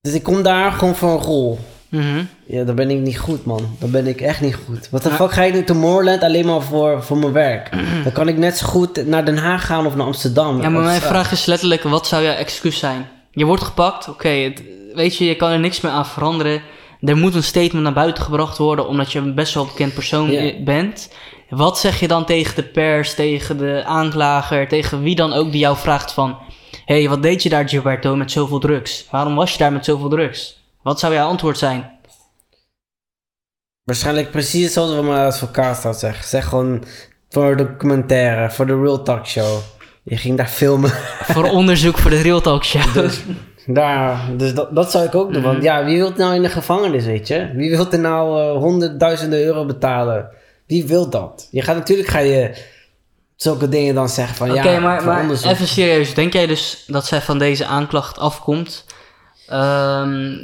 Dus 0.00 0.12
ik 0.14 0.22
kom 0.22 0.42
daar 0.42 0.72
gewoon 0.72 0.94
voor 0.94 1.10
een 1.10 1.18
rol. 1.24 1.58
Mhm. 1.88 2.24
Ja, 2.46 2.64
dan 2.64 2.74
ben 2.74 2.90
ik 2.90 2.98
niet 2.98 3.18
goed, 3.18 3.44
man. 3.44 3.76
Dan 3.78 3.90
ben 3.90 4.06
ik 4.06 4.20
echt 4.20 4.40
niet 4.40 4.56
goed. 4.66 4.88
Wat 4.90 5.02
de 5.02 5.10
fuck 5.10 5.32
ga 5.32 5.42
ik 5.42 5.54
naar 5.54 5.64
Tomorrowland 5.64 6.22
alleen 6.22 6.46
maar 6.46 6.62
voor, 6.62 7.02
voor 7.02 7.16
mijn 7.16 7.32
werk? 7.32 7.70
Dan 8.04 8.12
kan 8.12 8.28
ik 8.28 8.36
net 8.36 8.56
zo 8.58 8.66
goed 8.66 9.06
naar 9.06 9.24
Den 9.24 9.36
Haag 9.38 9.66
gaan 9.66 9.86
of 9.86 9.96
naar 9.96 10.06
Amsterdam. 10.06 10.62
ja 10.62 10.68
maar 10.68 10.82
mijn 10.82 11.00
vraag 11.00 11.32
is 11.32 11.44
letterlijk, 11.44 11.82
wat 11.82 12.06
zou 12.06 12.22
jouw 12.24 12.34
excuus 12.34 12.78
zijn? 12.78 13.08
Je 13.30 13.44
wordt 13.44 13.62
gepakt, 13.62 14.08
oké, 14.08 14.28
het- 14.28 14.62
weet 14.94 15.16
je, 15.16 15.24
je 15.24 15.36
kan 15.36 15.50
er 15.50 15.58
niks 15.60 15.80
meer 15.80 15.92
aan 15.92 16.06
veranderen. 16.06 16.62
Er 17.00 17.16
moet 17.16 17.34
een 17.34 17.42
statement 17.42 17.84
naar 17.84 17.92
buiten 17.92 18.22
gebracht 18.24 18.58
worden, 18.58 18.88
omdat 18.88 19.12
je 19.12 19.18
een 19.18 19.34
best 19.34 19.54
wel 19.54 19.64
bekend 19.66 19.94
persoon 19.94 20.30
i- 20.30 20.64
bent. 20.64 21.10
Wat 21.50 21.78
zeg 21.78 22.00
je 22.00 22.08
dan 22.08 22.24
tegen 22.24 22.54
de 22.54 22.62
pers, 22.62 23.14
tegen 23.14 23.56
de 23.56 23.82
aanklager, 23.84 24.68
tegen 24.68 25.02
wie 25.02 25.14
dan 25.14 25.32
ook 25.32 25.50
die 25.50 25.60
jou 25.60 25.76
vraagt 25.76 26.12
van... 26.12 26.38
Hé, 26.84 26.98
hey, 26.98 27.08
wat 27.08 27.22
deed 27.22 27.42
je 27.42 27.48
daar, 27.48 27.68
Gilberto, 27.68 28.16
met 28.16 28.30
zoveel 28.30 28.58
drugs? 28.58 29.06
Waarom 29.10 29.34
was 29.34 29.52
je 29.52 29.58
daar 29.58 29.72
met 29.72 29.84
zoveel 29.84 30.08
drugs? 30.08 30.64
Wat 30.82 31.00
zou 31.00 31.14
jouw 31.14 31.28
antwoord 31.28 31.58
zijn? 31.58 31.90
Waarschijnlijk 33.84 34.30
precies 34.30 34.64
hetzelfde 34.64 34.94
wat 34.94 35.04
mijn 35.04 35.26
advocaat 35.26 35.78
zou 35.78 35.94
zeggen. 35.94 36.24
Zeg 36.24 36.46
gewoon 36.46 36.84
voor 37.28 37.56
de 37.56 37.66
documentaire, 37.66 38.50
voor 38.50 38.66
de 38.66 38.80
Real 38.80 39.02
Talk 39.02 39.26
Show. 39.26 39.58
Je 40.02 40.16
ging 40.16 40.36
daar 40.36 40.46
filmen. 40.46 40.90
Voor 41.34 41.50
onderzoek 41.50 41.98
voor 41.98 42.10
de 42.10 42.20
Real 42.20 42.40
Talk 42.40 42.64
Show. 42.64 42.94
Dus, 42.94 43.22
daar, 43.66 44.28
dus 44.36 44.54
dat, 44.54 44.74
dat 44.74 44.90
zou 44.90 45.04
ik 45.04 45.14
ook 45.14 45.32
doen. 45.32 45.42
Mhm. 45.42 45.50
Want 45.50 45.62
ja, 45.62 45.84
wie 45.84 45.96
wil 45.96 46.12
nou 46.16 46.34
in 46.34 46.42
de 46.42 46.48
gevangenis, 46.48 47.04
weet 47.04 47.28
je? 47.28 47.50
Wie 47.54 47.70
wil 47.70 47.90
er 47.90 47.98
nou 47.98 48.40
eh, 48.40 48.62
honderdduizenden 48.62 49.44
euro 49.44 49.64
betalen? 49.66 50.30
Wie 50.70 50.86
wil 50.86 51.10
dat? 51.10 51.48
Je 51.50 51.62
gaat 51.62 51.76
natuurlijk 51.76 52.08
ga 52.08 52.18
je 52.18 52.54
zulke 53.36 53.68
dingen 53.68 53.94
dan 53.94 54.08
zeggen 54.08 54.36
van 54.36 54.54
ja, 54.54 54.80
maar, 54.80 55.04
maar 55.04 55.30
even 55.30 55.68
serieus. 55.68 56.14
Denk 56.14 56.32
jij 56.32 56.46
dus 56.46 56.84
dat 56.86 57.06
zij 57.06 57.20
van 57.20 57.38
deze 57.38 57.64
aanklacht 57.64 58.18
afkomt 58.18 58.84
ehm, 59.46 60.36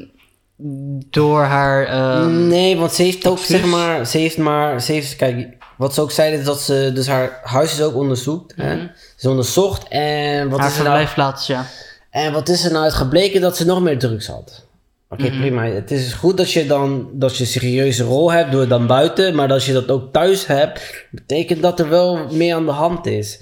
door 1.10 1.42
haar... 1.42 1.86
ehm, 1.86 2.46
Nee, 2.48 2.76
want 2.76 2.92
ze 2.92 3.02
heeft 3.02 3.26
ook, 3.26 3.38
zeg 3.38 3.64
maar, 3.64 4.06
ze 4.06 4.18
heeft 4.18 4.36
maar, 4.38 4.80
ze 4.80 4.92
heeft, 4.92 5.16
kijk, 5.16 5.56
wat 5.76 5.94
ze 5.94 6.00
ook 6.00 6.10
zei 6.10 6.34
is 6.34 6.44
dat 6.44 6.60
ze, 6.60 6.90
dus 6.94 7.06
haar 7.06 7.40
huis 7.42 7.72
is 7.72 7.82
ook 7.82 7.94
onderzoekt. 7.94 8.54
Hè? 8.56 8.76
Mhm. 8.76 8.86
Ze 9.16 9.30
onderzocht 9.30 9.88
en 9.88 10.48
wat 10.48 10.58
haar 10.58 10.68
is 10.68 10.76
er 10.76 10.82
nou, 10.82 10.94
verblijfplaats, 10.96 11.46
ja. 11.46 11.66
en 12.10 12.32
wat 12.32 12.48
is 12.48 12.64
er 12.64 12.72
nou 12.72 12.84
uit 12.84 12.94
gebleken 12.94 13.40
dat 13.40 13.56
ze 13.56 13.66
nog 13.66 13.80
meer 13.80 13.98
drugs 13.98 14.26
had? 14.26 14.65
Oké, 15.08 15.28
Mhm. 15.28 15.40
prima. 15.40 15.64
Het 15.64 15.90
is 15.90 16.12
goed 16.12 16.36
dat 16.36 16.52
je 16.52 16.66
dan 16.66 17.10
dat 17.12 17.36
je 17.36 17.42
een 17.42 17.50
serieuze 17.50 18.04
rol 18.04 18.32
hebt, 18.32 18.50
doe 18.50 18.60
het 18.60 18.68
dan 18.68 18.86
buiten. 18.86 19.34
Maar 19.34 19.52
als 19.52 19.66
je 19.66 19.72
dat 19.72 19.90
ook 19.90 20.12
thuis 20.12 20.46
hebt, 20.46 21.06
betekent 21.10 21.62
dat 21.62 21.80
er 21.80 21.88
wel 21.88 22.28
meer 22.32 22.54
aan 22.54 22.64
de 22.66 22.72
hand 22.72 23.06
is. 23.06 23.40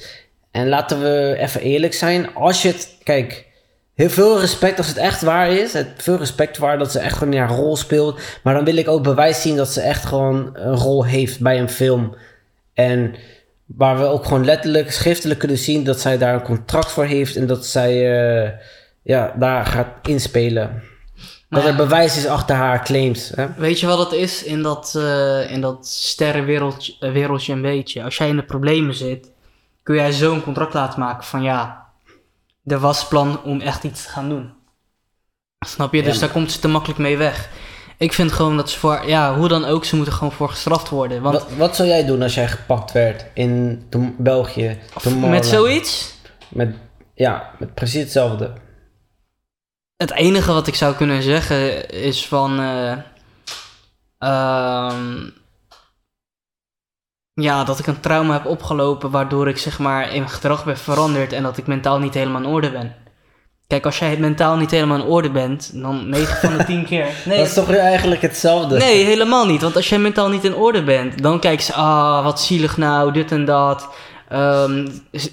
En 0.50 0.68
laten 0.68 1.00
we 1.02 1.36
even 1.38 1.60
eerlijk 1.60 1.94
zijn. 1.94 2.34
Als 2.34 2.62
je 2.62 2.68
het, 2.68 2.96
kijk, 3.02 3.46
heel 3.94 4.10
veel 4.10 4.40
respect 4.40 4.78
als 4.78 4.88
het 4.88 4.96
echt 4.96 5.22
waar 5.22 5.50
is. 5.50 5.72
Het, 5.72 5.88
veel 5.96 6.16
respect 6.16 6.58
waar 6.58 6.78
dat 6.78 6.92
ze 6.92 6.98
echt 6.98 7.16
gewoon 7.16 7.34
haar 7.34 7.50
rol 7.50 7.76
speelt. 7.76 8.20
Maar 8.42 8.54
dan 8.54 8.64
wil 8.64 8.76
ik 8.76 8.88
ook 8.88 9.02
bewijs 9.02 9.42
zien 9.42 9.56
dat 9.56 9.68
ze 9.68 9.80
echt 9.80 10.04
gewoon 10.04 10.50
een 10.54 10.76
rol 10.76 11.04
heeft 11.04 11.40
bij 11.40 11.58
een 11.60 11.68
film. 11.68 12.16
En 12.74 13.14
waar 13.66 13.98
we 13.98 14.04
ook 14.04 14.24
gewoon 14.24 14.44
letterlijk 14.44 14.92
schriftelijk 14.92 15.38
kunnen 15.38 15.58
zien 15.58 15.84
dat 15.84 16.00
zij 16.00 16.18
daar 16.18 16.34
een 16.34 16.42
contract 16.42 16.90
voor 16.90 17.04
heeft. 17.04 17.36
En 17.36 17.46
dat 17.46 17.66
zij 17.66 17.92
eh, 18.44 18.50
ja, 19.02 19.34
daar 19.38 19.66
gaat 19.66 19.88
inspelen. 20.08 20.82
Dat 21.54 21.64
er 21.64 21.76
bewijs 21.76 22.16
is 22.16 22.26
achter 22.26 22.56
haar 22.56 22.84
claims. 22.84 23.32
Hè? 23.34 23.46
Weet 23.56 23.80
je 23.80 23.86
wat 23.86 23.98
het 23.98 24.12
is 24.12 24.42
in 24.42 24.62
dat, 24.62 24.94
eh, 24.96 25.50
in 25.50 25.60
dat 25.60 25.86
sterrenwereldje 25.86 26.94
eh, 27.00 27.12
wereldje 27.12 27.52
een 27.52 27.62
beetje? 27.62 28.02
Als 28.02 28.16
jij 28.16 28.28
in 28.28 28.36
de 28.36 28.44
problemen 28.44 28.94
zit, 28.94 29.30
kun 29.82 29.94
jij 29.94 30.12
zo 30.12 30.32
een 30.32 30.42
contract 30.42 30.74
laten 30.74 31.00
maken 31.00 31.24
van 31.24 31.42
ja, 31.42 31.86
er 32.64 32.78
was 32.78 33.08
plan 33.08 33.42
om 33.42 33.60
echt 33.60 33.84
iets 33.84 34.02
te 34.02 34.08
gaan 34.08 34.28
doen. 34.28 34.52
Snap 35.66 35.94
je? 35.94 36.02
Dus 36.02 36.18
daar 36.18 36.28
komt 36.28 36.52
ze 36.52 36.58
te 36.58 36.68
makkelijk 36.68 36.98
mee 36.98 37.16
weg. 37.16 37.48
Ik 37.98 38.12
vind 38.12 38.32
gewoon 38.32 38.56
dat 38.56 38.70
ze 38.70 38.78
voor, 38.78 39.02
ja, 39.06 39.36
hoe 39.36 39.48
dan 39.48 39.64
ook, 39.64 39.84
ze 39.84 39.96
moeten 39.96 40.14
gewoon 40.14 40.32
voor 40.32 40.48
gestraft 40.48 40.88
worden. 40.88 41.22
Want 41.22 41.34
Wat, 41.34 41.46
wat 41.56 41.76
zou 41.76 41.88
jij 41.88 42.06
doen 42.06 42.22
als 42.22 42.34
jij 42.34 42.48
gepakt 42.48 42.92
werd 42.92 43.24
in 43.34 43.82
België? 44.18 44.78
met 45.20 45.46
zoiets, 45.46 46.14
Met, 46.48 46.74
ja, 47.14 47.50
met 47.58 47.74
precies 47.74 48.00
hetzelfde. 48.02 48.52
Het 49.96 50.12
enige 50.12 50.52
wat 50.52 50.66
ik 50.66 50.74
zou 50.74 50.94
kunnen 50.94 51.22
zeggen 51.22 51.88
is 51.90 52.26
van. 52.28 52.60
eh, 52.60 52.92
ehm, 54.18 55.28
ja, 57.32 57.64
dat 57.64 57.78
ik 57.78 57.86
een 57.86 58.00
trauma 58.00 58.32
heb 58.32 58.46
opgelopen 58.46 59.10
waardoor 59.10 59.48
ik 59.48 59.58
zeg 59.58 59.78
maar 59.78 60.12
in 60.12 60.18
mijn 60.18 60.28
gedrag 60.32 60.64
ben 60.64 60.78
veranderd 60.78 61.32
en 61.32 61.42
dat 61.42 61.56
ik 61.56 61.66
mentaal 61.66 61.98
niet 61.98 62.14
helemaal 62.14 62.40
in 62.42 62.46
orde 62.48 62.70
ben. 62.70 62.94
Kijk, 63.66 63.84
als 63.84 63.98
jij 63.98 64.16
mentaal 64.16 64.56
niet 64.56 64.70
helemaal 64.70 64.98
in 64.98 65.06
orde 65.06 65.30
bent, 65.30 65.70
dan 65.82 66.08
9 66.08 66.36
van 66.36 66.58
de 66.58 66.64
10 66.64 66.84
keer. 66.90 67.08
Nee, 67.24 67.38
Dat 67.38 67.46
is 67.46 67.54
toch 67.54 67.70
eigenlijk 67.74 68.22
hetzelfde? 68.22 68.76
Nee, 68.78 69.04
helemaal 69.04 69.46
niet. 69.46 69.62
Want 69.62 69.76
als 69.76 69.88
jij 69.88 69.98
mentaal 69.98 70.28
niet 70.28 70.44
in 70.44 70.54
orde 70.54 70.84
bent, 70.84 71.22
dan 71.22 71.40
kijken 71.40 71.64
ze, 71.64 71.72
ah, 71.72 72.24
wat 72.24 72.40
zielig 72.40 72.76
nou, 72.76 73.12
dit 73.12 73.32
en 73.32 73.44
dat. 73.44 73.88
Ehm, 74.34 74.86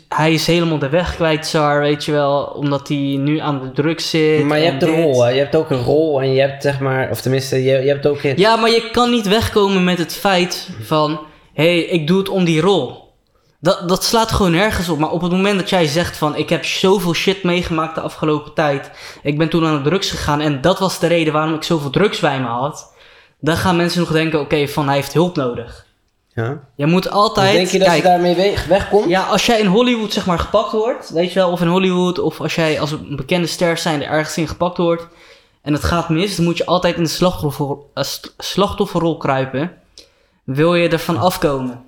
hij 0.07 0.33
is 0.33 0.47
helemaal 0.47 0.79
de 0.79 0.89
weg 0.89 1.15
kwijt, 1.15 1.45
Sar, 1.45 1.79
weet 1.79 2.05
je 2.05 2.11
wel, 2.11 2.43
omdat 2.43 2.87
hij 2.87 2.97
nu 2.97 3.39
aan 3.39 3.61
de 3.61 3.71
drugs 3.71 4.09
zit. 4.09 4.43
Maar 4.43 4.59
je 4.59 4.65
hebt 4.65 4.83
een 4.83 5.03
rol, 5.03 5.23
hè? 5.23 5.29
Je 5.29 5.39
hebt 5.39 5.55
ook 5.55 5.69
een 5.69 5.83
rol 5.83 6.21
en 6.21 6.33
je 6.33 6.41
hebt 6.41 6.61
zeg 6.61 6.79
maar, 6.79 7.09
of 7.09 7.21
tenminste, 7.21 7.63
je, 7.63 7.71
je 7.71 7.87
hebt 7.87 8.07
ook. 8.07 8.21
Ja, 8.21 8.55
maar 8.55 8.69
je 8.69 8.89
kan 8.91 9.09
niet 9.09 9.27
wegkomen 9.27 9.83
met 9.83 9.97
het 9.97 10.13
feit 10.13 10.69
van, 10.81 11.19
hé, 11.53 11.63
hey, 11.63 11.79
ik 11.79 12.07
doe 12.07 12.17
het 12.17 12.29
om 12.29 12.43
die 12.43 12.61
rol. 12.61 13.13
Dat, 13.59 13.89
dat 13.89 14.03
slaat 14.03 14.31
gewoon 14.31 14.51
nergens 14.51 14.89
op. 14.89 14.99
Maar 14.99 15.11
op 15.11 15.21
het 15.21 15.31
moment 15.31 15.59
dat 15.59 15.69
jij 15.69 15.85
zegt 15.85 16.17
van, 16.17 16.35
ik 16.35 16.49
heb 16.49 16.65
zoveel 16.65 17.13
shit 17.13 17.43
meegemaakt 17.43 17.95
de 17.95 18.01
afgelopen 18.01 18.53
tijd. 18.53 18.91
Ik 19.23 19.37
ben 19.37 19.49
toen 19.49 19.65
aan 19.65 19.83
de 19.83 19.89
drugs 19.89 20.09
gegaan 20.09 20.41
en 20.41 20.61
dat 20.61 20.79
was 20.79 20.99
de 20.99 21.07
reden 21.07 21.33
waarom 21.33 21.53
ik 21.53 21.63
zoveel 21.63 21.89
drugs 21.89 22.19
bij 22.19 22.39
me 22.39 22.47
had. 22.47 22.93
Dan 23.39 23.57
gaan 23.57 23.75
mensen 23.75 23.99
nog 23.99 24.11
denken, 24.11 24.39
oké, 24.39 24.67
van 24.67 24.85
hij 24.85 24.95
heeft 24.95 25.13
hulp 25.13 25.35
nodig. 25.35 25.89
Ja? 26.35 26.59
Je 26.75 26.85
moet 26.85 27.03
Dus 27.03 27.11
altijd. 27.11 27.53
denk 27.53 27.67
je 27.67 27.77
dat 27.79 27.87
kijk, 27.87 28.01
je 28.01 28.07
daarmee 28.07 28.35
we- 28.35 28.63
wegkomt? 28.67 29.09
ja, 29.09 29.21
als 29.23 29.45
jij 29.45 29.59
in 29.59 29.65
Hollywood 29.65 30.13
zeg 30.13 30.25
maar 30.25 30.39
gepakt 30.39 30.71
wordt, 30.71 31.09
weet 31.09 31.33
je 31.33 31.39
wel, 31.39 31.51
of 31.51 31.61
in 31.61 31.67
Hollywood, 31.67 32.19
of 32.19 32.41
als 32.41 32.55
jij 32.55 32.79
als 32.79 32.91
een 32.91 33.15
bekende 33.15 33.47
ster 33.47 33.77
zijn 33.77 34.01
er 34.03 34.09
ergens 34.09 34.37
in 34.37 34.47
gepakt 34.47 34.77
wordt 34.77 35.07
en 35.61 35.73
het 35.73 35.83
gaat 35.83 36.09
mis, 36.09 36.35
dan 36.35 36.45
moet 36.45 36.57
je 36.57 36.65
altijd 36.65 36.95
in 36.97 37.03
de 37.03 37.09
slachtoffer, 37.09 37.77
eh, 37.93 38.03
slachtofferrol 38.37 39.17
kruipen. 39.17 39.71
Wil 40.43 40.75
je 40.75 40.89
ervan 40.89 41.17
afkomen? 41.17 41.83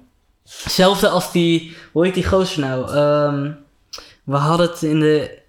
Hetzelfde 0.63 1.09
als 1.09 1.31
die, 1.31 1.75
hoe 1.91 2.05
heet 2.05 2.13
die 2.13 2.27
gozer 2.27 2.59
nou? 2.59 2.91
Ehm, 2.95 3.51
we 4.23 4.35
hadden 4.35 4.67
het 4.69 4.81
in 4.81 4.99
de, 4.99 5.39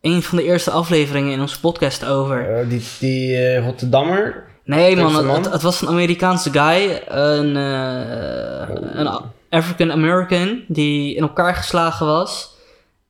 een 0.00 0.22
van 0.22 0.38
de 0.38 0.44
eerste 0.44 0.70
afleveringen 0.70 1.32
in 1.32 1.40
onze 1.40 1.60
podcast 1.60 2.04
over. 2.04 2.58
Eh, 2.58 2.68
die 2.68 2.82
die 2.98 3.36
eh, 3.36 3.64
Rotterdammer. 3.64 4.44
Nee 4.76 4.96
man, 4.96 5.28
het, 5.28 5.52
het 5.52 5.62
was 5.62 5.82
een 5.82 5.88
Amerikaanse 5.88 6.50
guy, 6.50 7.02
een, 7.06 7.56
eh, 7.56 8.68
een 8.92 9.10
African 9.50 9.92
American 9.92 10.64
die 10.68 11.14
in 11.14 11.22
elkaar 11.22 11.54
geslagen 11.54 12.06
was. 12.06 12.50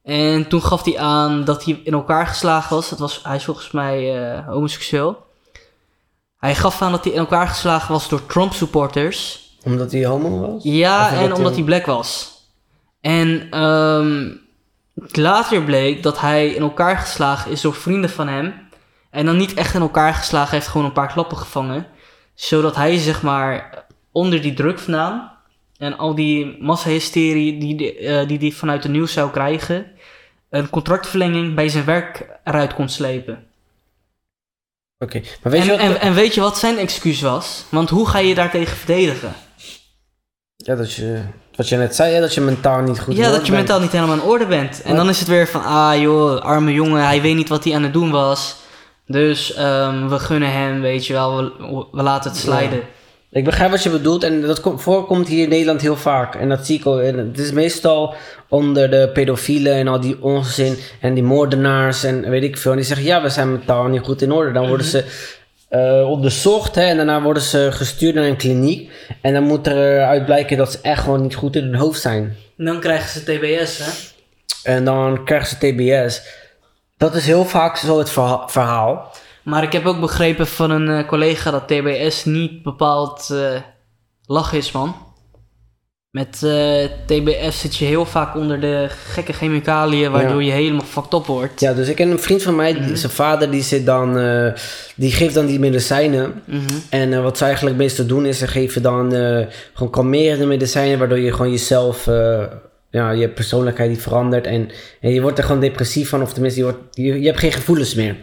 En 0.02 0.48
toen 0.48 0.62
gaf 0.62 0.84
hij 0.84 0.98
aan 0.98 1.44
dat 1.44 1.64
hij 1.64 1.80
in 1.84 1.92
elkaar 1.92 2.26
geslagen 2.26 2.76
was. 2.76 2.90
Het 2.90 2.98
was 2.98 3.20
hij 3.22 3.36
is 3.36 3.44
volgens 3.44 3.70
mij 3.70 4.22
eh, 4.32 4.46
homoseksueel. 4.46 5.26
Hij 6.38 6.54
gaf 6.54 6.82
aan 6.82 6.90
dat 6.90 7.04
hij 7.04 7.12
in 7.12 7.18
elkaar 7.18 7.48
geslagen 7.48 7.92
was 7.92 8.08
door 8.08 8.26
Trump 8.26 8.52
supporters. 8.52 9.40
Omdat 9.64 9.92
hij 9.92 10.04
homo 10.04 10.52
was? 10.52 10.62
Ja, 10.62 11.12
en 11.12 11.34
omdat 11.34 11.54
hij 11.54 11.64
black 11.64 11.86
was. 11.86 12.30
En 13.00 13.46
ehm, 13.50 14.28
later 15.12 15.62
bleek 15.62 16.02
dat 16.02 16.20
hij 16.20 16.48
in 16.48 16.62
elkaar 16.62 16.96
geslagen 16.96 17.50
is 17.50 17.60
door 17.60 17.74
vrienden 17.74 18.10
van 18.10 18.28
hem. 18.28 18.54
En 19.12 19.26
dan 19.26 19.36
niet 19.36 19.54
echt 19.54 19.74
in 19.74 19.80
elkaar 19.80 20.14
geslagen, 20.14 20.48
hij 20.48 20.58
heeft 20.58 20.70
gewoon 20.70 20.86
een 20.86 20.92
paar 20.92 21.12
klappen 21.12 21.36
gevangen. 21.36 21.86
Zodat 22.34 22.76
hij 22.76 22.98
zeg 22.98 23.22
maar 23.22 23.84
onder 24.12 24.42
die 24.42 24.54
druk 24.54 24.78
vandaan 24.78 25.30
en 25.78 25.98
al 25.98 26.14
die 26.14 26.56
massahysterie 26.60 27.58
die 27.58 27.76
die, 27.76 27.96
eh, 27.98 28.28
die 28.28 28.38
die 28.38 28.56
vanuit 28.56 28.82
de 28.82 28.88
nieuws 28.88 29.12
zou 29.12 29.30
krijgen, 29.30 29.86
een 30.50 30.70
contractverlenging 30.70 31.54
bij 31.54 31.68
zijn 31.68 31.84
werk 31.84 32.26
eruit 32.44 32.74
kon 32.74 32.88
slepen. 32.88 33.44
Oké, 34.98 35.20
maar 35.42 35.52
weet 35.52 35.64
je 35.64 35.72
En, 35.72 35.88
wat? 35.88 35.96
en, 35.96 36.00
en 36.02 36.14
weet 36.14 36.34
je 36.34 36.40
wat 36.40 36.58
zijn 36.58 36.78
excuus 36.78 37.20
was? 37.20 37.64
Want 37.68 37.90
hoe 37.90 38.08
ga 38.08 38.18
je 38.18 38.34
daartegen 38.34 38.76
verdedigen? 38.76 39.32
Ja, 40.56 40.74
dat 40.74 40.92
je, 40.92 41.22
wat 41.56 41.68
je 41.68 41.76
net 41.76 41.94
zei, 41.94 42.14
hè, 42.14 42.20
dat 42.20 42.34
je 42.34 42.40
mentaal 42.40 42.80
niet 42.80 43.00
goed 43.00 43.16
Ja, 43.16 43.22
dat 43.30 43.34
je 43.34 43.40
bent. 43.40 43.52
mentaal 43.64 43.80
niet 43.80 43.92
helemaal 43.92 44.14
in 44.16 44.22
orde 44.22 44.46
bent. 44.46 44.82
En 44.82 44.96
dan 44.96 45.08
is 45.08 45.18
het 45.18 45.28
weer 45.28 45.48
van, 45.48 45.64
ah 45.64 46.00
joh, 46.00 46.40
arme 46.40 46.72
jongen, 46.72 47.04
hij 47.06 47.22
weet 47.22 47.34
niet 47.36 47.48
wat 47.48 47.64
hij 47.64 47.74
aan 47.74 47.82
het 47.82 47.92
doen 47.92 48.10
was. 48.10 48.56
Dus 49.12 49.54
ehm, 49.54 50.08
we 50.08 50.18
gunnen 50.18 50.52
hem, 50.52 50.80
weet 50.80 51.06
je 51.06 51.12
wel, 51.12 51.36
we, 51.36 51.84
we 51.92 52.02
laten 52.02 52.30
het 52.30 52.40
sliden. 52.40 52.80
Ik 53.30 53.44
begrijp 53.44 53.70
wat 53.70 53.82
je 53.82 53.90
bedoelt 53.90 54.24
en 54.24 54.40
dat 54.40 54.60
komt- 54.60 54.82
voorkomt 54.82 55.28
hier 55.28 55.42
in 55.42 55.48
Nederland 55.48 55.80
heel 55.80 55.96
vaak. 55.96 56.34
En 56.34 56.48
dat 56.48 56.66
zie 56.66 56.78
ik 56.78 56.86
ook. 56.86 57.00
En 57.00 57.18
het 57.18 57.38
is 57.38 57.52
meestal 57.52 58.14
onder 58.48 58.90
de 58.90 59.10
pedofielen 59.12 59.74
en 59.74 59.88
al 59.88 60.00
die 60.00 60.22
ongezin 60.22 60.76
en 61.00 61.14
die 61.14 61.22
moordenaars 61.22 62.04
en 62.04 62.30
weet 62.30 62.42
ik 62.42 62.56
veel. 62.58 62.70
En 62.70 62.76
die 62.76 62.86
zeggen, 62.86 63.06
ja, 63.06 63.22
we 63.22 63.28
zijn 63.28 63.50
mentaal 63.52 63.86
niet 63.86 64.02
goed 64.02 64.22
in 64.22 64.32
orde. 64.32 64.52
Dan 64.52 64.68
worden 64.68 64.86
ze 64.86 65.04
eh, 65.68 66.08
onderzocht 66.10 66.74
hè, 66.74 66.82
en 66.82 66.96
daarna 66.96 67.22
worden 67.22 67.42
ze 67.42 67.68
gestuurd 67.72 68.14
naar 68.14 68.24
een 68.24 68.36
kliniek. 68.36 68.90
En 69.20 69.34
dan 69.34 69.42
moet 69.42 69.66
er 69.66 70.02
uit 70.04 70.24
blijken 70.24 70.56
dat 70.56 70.72
ze 70.72 70.78
echt 70.82 71.02
gewoon 71.02 71.22
niet 71.22 71.34
goed 71.34 71.56
in 71.56 71.62
hun 71.64 71.74
hoofd 71.74 72.00
zijn. 72.00 72.36
En 72.56 72.64
dan 72.64 72.80
krijgen 72.80 73.08
ze 73.10 73.22
TBS, 73.24 73.78
hè? 73.78 73.90
En 74.72 74.84
dan 74.84 75.24
krijgen 75.24 75.48
ze 75.48 75.56
TBS. 75.58 76.22
Dat 77.02 77.14
is 77.14 77.26
heel 77.26 77.44
vaak 77.44 77.76
zo 77.76 77.98
het 77.98 78.10
verha- 78.10 78.48
verhaal. 78.48 79.12
Maar 79.42 79.62
ik 79.62 79.72
heb 79.72 79.86
ook 79.86 80.00
begrepen 80.00 80.46
van 80.46 80.70
een 80.70 80.88
eh, 80.88 81.08
collega 81.08 81.50
dat 81.50 81.68
TBS 81.68 82.24
niet 82.24 82.62
bepaald 82.62 83.30
eh 83.30 83.60
lach 84.26 84.52
is, 84.52 84.72
man. 84.72 84.94
Met 86.10 86.42
eh, 86.42 86.84
TBS 87.06 87.60
zit 87.60 87.76
je 87.76 87.84
heel 87.84 88.04
vaak 88.06 88.36
onder 88.36 88.60
de 88.60 88.86
gekke 89.12 89.32
chemicaliën, 89.32 90.10
waardoor 90.10 90.42
je 90.42 90.50
helemaal 90.50 90.84
fucked 90.84 91.12
up 91.12 91.26
wordt. 91.26 91.60
Ja, 91.60 91.72
dus 91.72 91.88
ik 91.88 91.96
ken 91.96 92.10
een 92.10 92.18
vriend 92.18 92.42
van 92.42 92.56
mij, 92.56 92.72
zijn 92.94 93.12
vader 93.12 93.50
die 93.50 93.62
zit 93.62 93.86
dan, 93.86 94.14
die 94.96 95.12
geeft 95.12 95.34
dan 95.34 95.46
die 95.46 95.58
medicijnen. 95.58 96.42
Mhm. 96.44 96.60
En 96.90 97.22
wat 97.22 97.38
ze 97.38 97.44
eigenlijk 97.44 97.76
meeste 97.76 98.06
doen 98.06 98.26
is, 98.26 98.38
ze 98.38 98.46
geven 98.46 98.82
dan 98.82 99.10
gewoon 99.74 99.92
kalmerende 99.92 100.46
medicijnen, 100.46 100.98
waardoor 100.98 101.18
je 101.18 101.32
gewoon 101.32 101.50
jezelf, 101.50 102.08
ja, 102.92 103.10
je 103.10 103.28
persoonlijkheid 103.28 103.90
die 103.90 104.00
verandert. 104.00 104.46
En, 104.46 104.70
en 105.00 105.10
je 105.10 105.20
wordt 105.20 105.38
er 105.38 105.44
gewoon 105.44 105.60
depressief 105.60 106.08
van, 106.08 106.22
of 106.22 106.32
tenminste, 106.32 106.60
je, 106.60 106.66
wordt, 106.66 106.80
je, 106.90 107.20
je 107.20 107.26
hebt 107.26 107.38
geen 107.38 107.52
gevoelens 107.52 107.94
meer. 107.94 108.16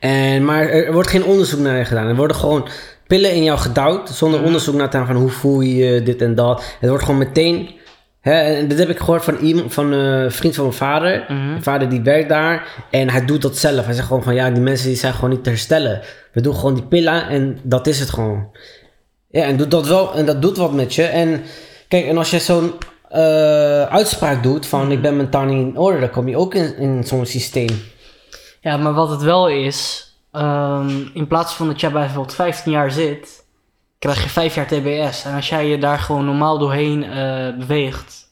En, 0.00 0.44
maar 0.44 0.68
er, 0.68 0.92
wordt 0.92 1.08
geen 1.08 1.24
onderzoek 1.24 1.60
naar 1.60 1.78
je 1.78 1.84
gedaan. 1.84 2.08
Er 2.08 2.16
worden 2.16 2.36
gewoon 2.36 2.68
pillen 3.06 3.32
in 3.32 3.42
jou 3.42 3.58
gedouwd, 3.58 4.10
zonder 4.10 4.42
onderzoek 4.42 4.74
naar 4.74 4.90
te 4.90 4.96
gaan 4.96 5.06
van 5.06 5.16
hoe 5.16 5.30
voel 5.30 5.60
je 5.60 5.74
je, 5.74 6.02
dit 6.02 6.22
en 6.22 6.34
dat. 6.34 6.76
Het 6.80 6.88
wordt 6.88 7.04
gewoon 7.04 7.20
meteen... 7.20 7.70
Hè, 8.20 8.40
en 8.40 8.68
dit 8.68 8.78
heb 8.78 8.88
ik 8.88 8.98
gehoord 8.98 9.24
van 9.24 9.36
iemand, 9.36 9.72
van 9.72 9.92
eh, 9.92 10.22
een 10.22 10.32
vriend 10.32 10.54
van 10.54 10.64
mijn 10.64 10.76
vader. 10.76 11.24
Mhm. 11.28 11.48
Mijn 11.48 11.62
vader 11.62 11.88
die 11.88 12.00
werkt 12.00 12.28
daar 12.28 12.84
en 12.90 13.10
hij 13.10 13.24
doet 13.24 13.42
dat 13.42 13.56
zelf. 13.56 13.84
Hij 13.84 13.94
zegt 13.94 14.06
gewoon 14.06 14.22
van 14.22 14.34
ja, 14.34 14.50
die 14.50 14.62
mensen 14.62 14.88
die 14.88 14.96
zijn 14.96 15.14
gewoon 15.14 15.30
niet 15.30 15.44
te 15.44 15.50
herstellen. 15.50 16.00
We 16.32 16.40
doen 16.40 16.54
gewoon 16.54 16.74
die 16.74 16.84
pillen 16.84 17.28
en 17.28 17.58
dat 17.62 17.86
is 17.86 18.00
het 18.00 18.10
gewoon. 18.10 18.48
Ja, 19.30 19.44
en 19.44 19.56
doet 19.56 19.70
dat 19.70 19.86
wel 19.86 20.14
en 20.14 20.26
dat 20.26 20.42
doet 20.42 20.56
wat 20.56 20.72
met 20.72 20.94
je. 20.94 21.02
En 21.02 21.42
kijk, 21.88 22.06
en 22.06 22.18
als 22.18 22.30
je 22.30 22.38
zo'n 22.38 22.72
eh, 23.08 23.82
uitspraak 23.82 24.42
doet 24.42 24.66
van 24.66 24.90
ik 24.90 25.02
ben 25.02 25.16
mentaal 25.16 25.44
niet 25.44 25.66
in 25.66 25.78
orde, 25.78 26.00
dan 26.00 26.10
kom 26.10 26.28
je 26.28 26.36
ook 26.36 26.54
in, 26.54 26.76
in 26.76 27.04
zo'n 27.04 27.26
systeem. 27.26 27.82
Ja, 28.60 28.76
maar 28.76 28.94
wat 28.94 29.10
het 29.10 29.22
wel 29.22 29.48
is, 29.48 30.08
ehm, 30.32 30.90
in 31.14 31.26
plaats 31.26 31.54
van 31.54 31.66
dat 31.66 31.80
jij 31.80 31.92
bijvoorbeeld 31.92 32.34
15 32.34 32.72
jaar 32.72 32.90
zit, 32.90 33.44
krijg 33.98 34.22
je 34.22 34.28
5 34.28 34.54
jaar 34.54 34.66
TBS. 34.66 35.24
En 35.24 35.34
als 35.34 35.48
jij 35.48 35.66
je 35.66 35.78
daar 35.78 35.98
gewoon 35.98 36.24
normaal 36.24 36.58
doorheen 36.58 37.04
eh, 37.04 37.56
beweegt, 37.58 38.24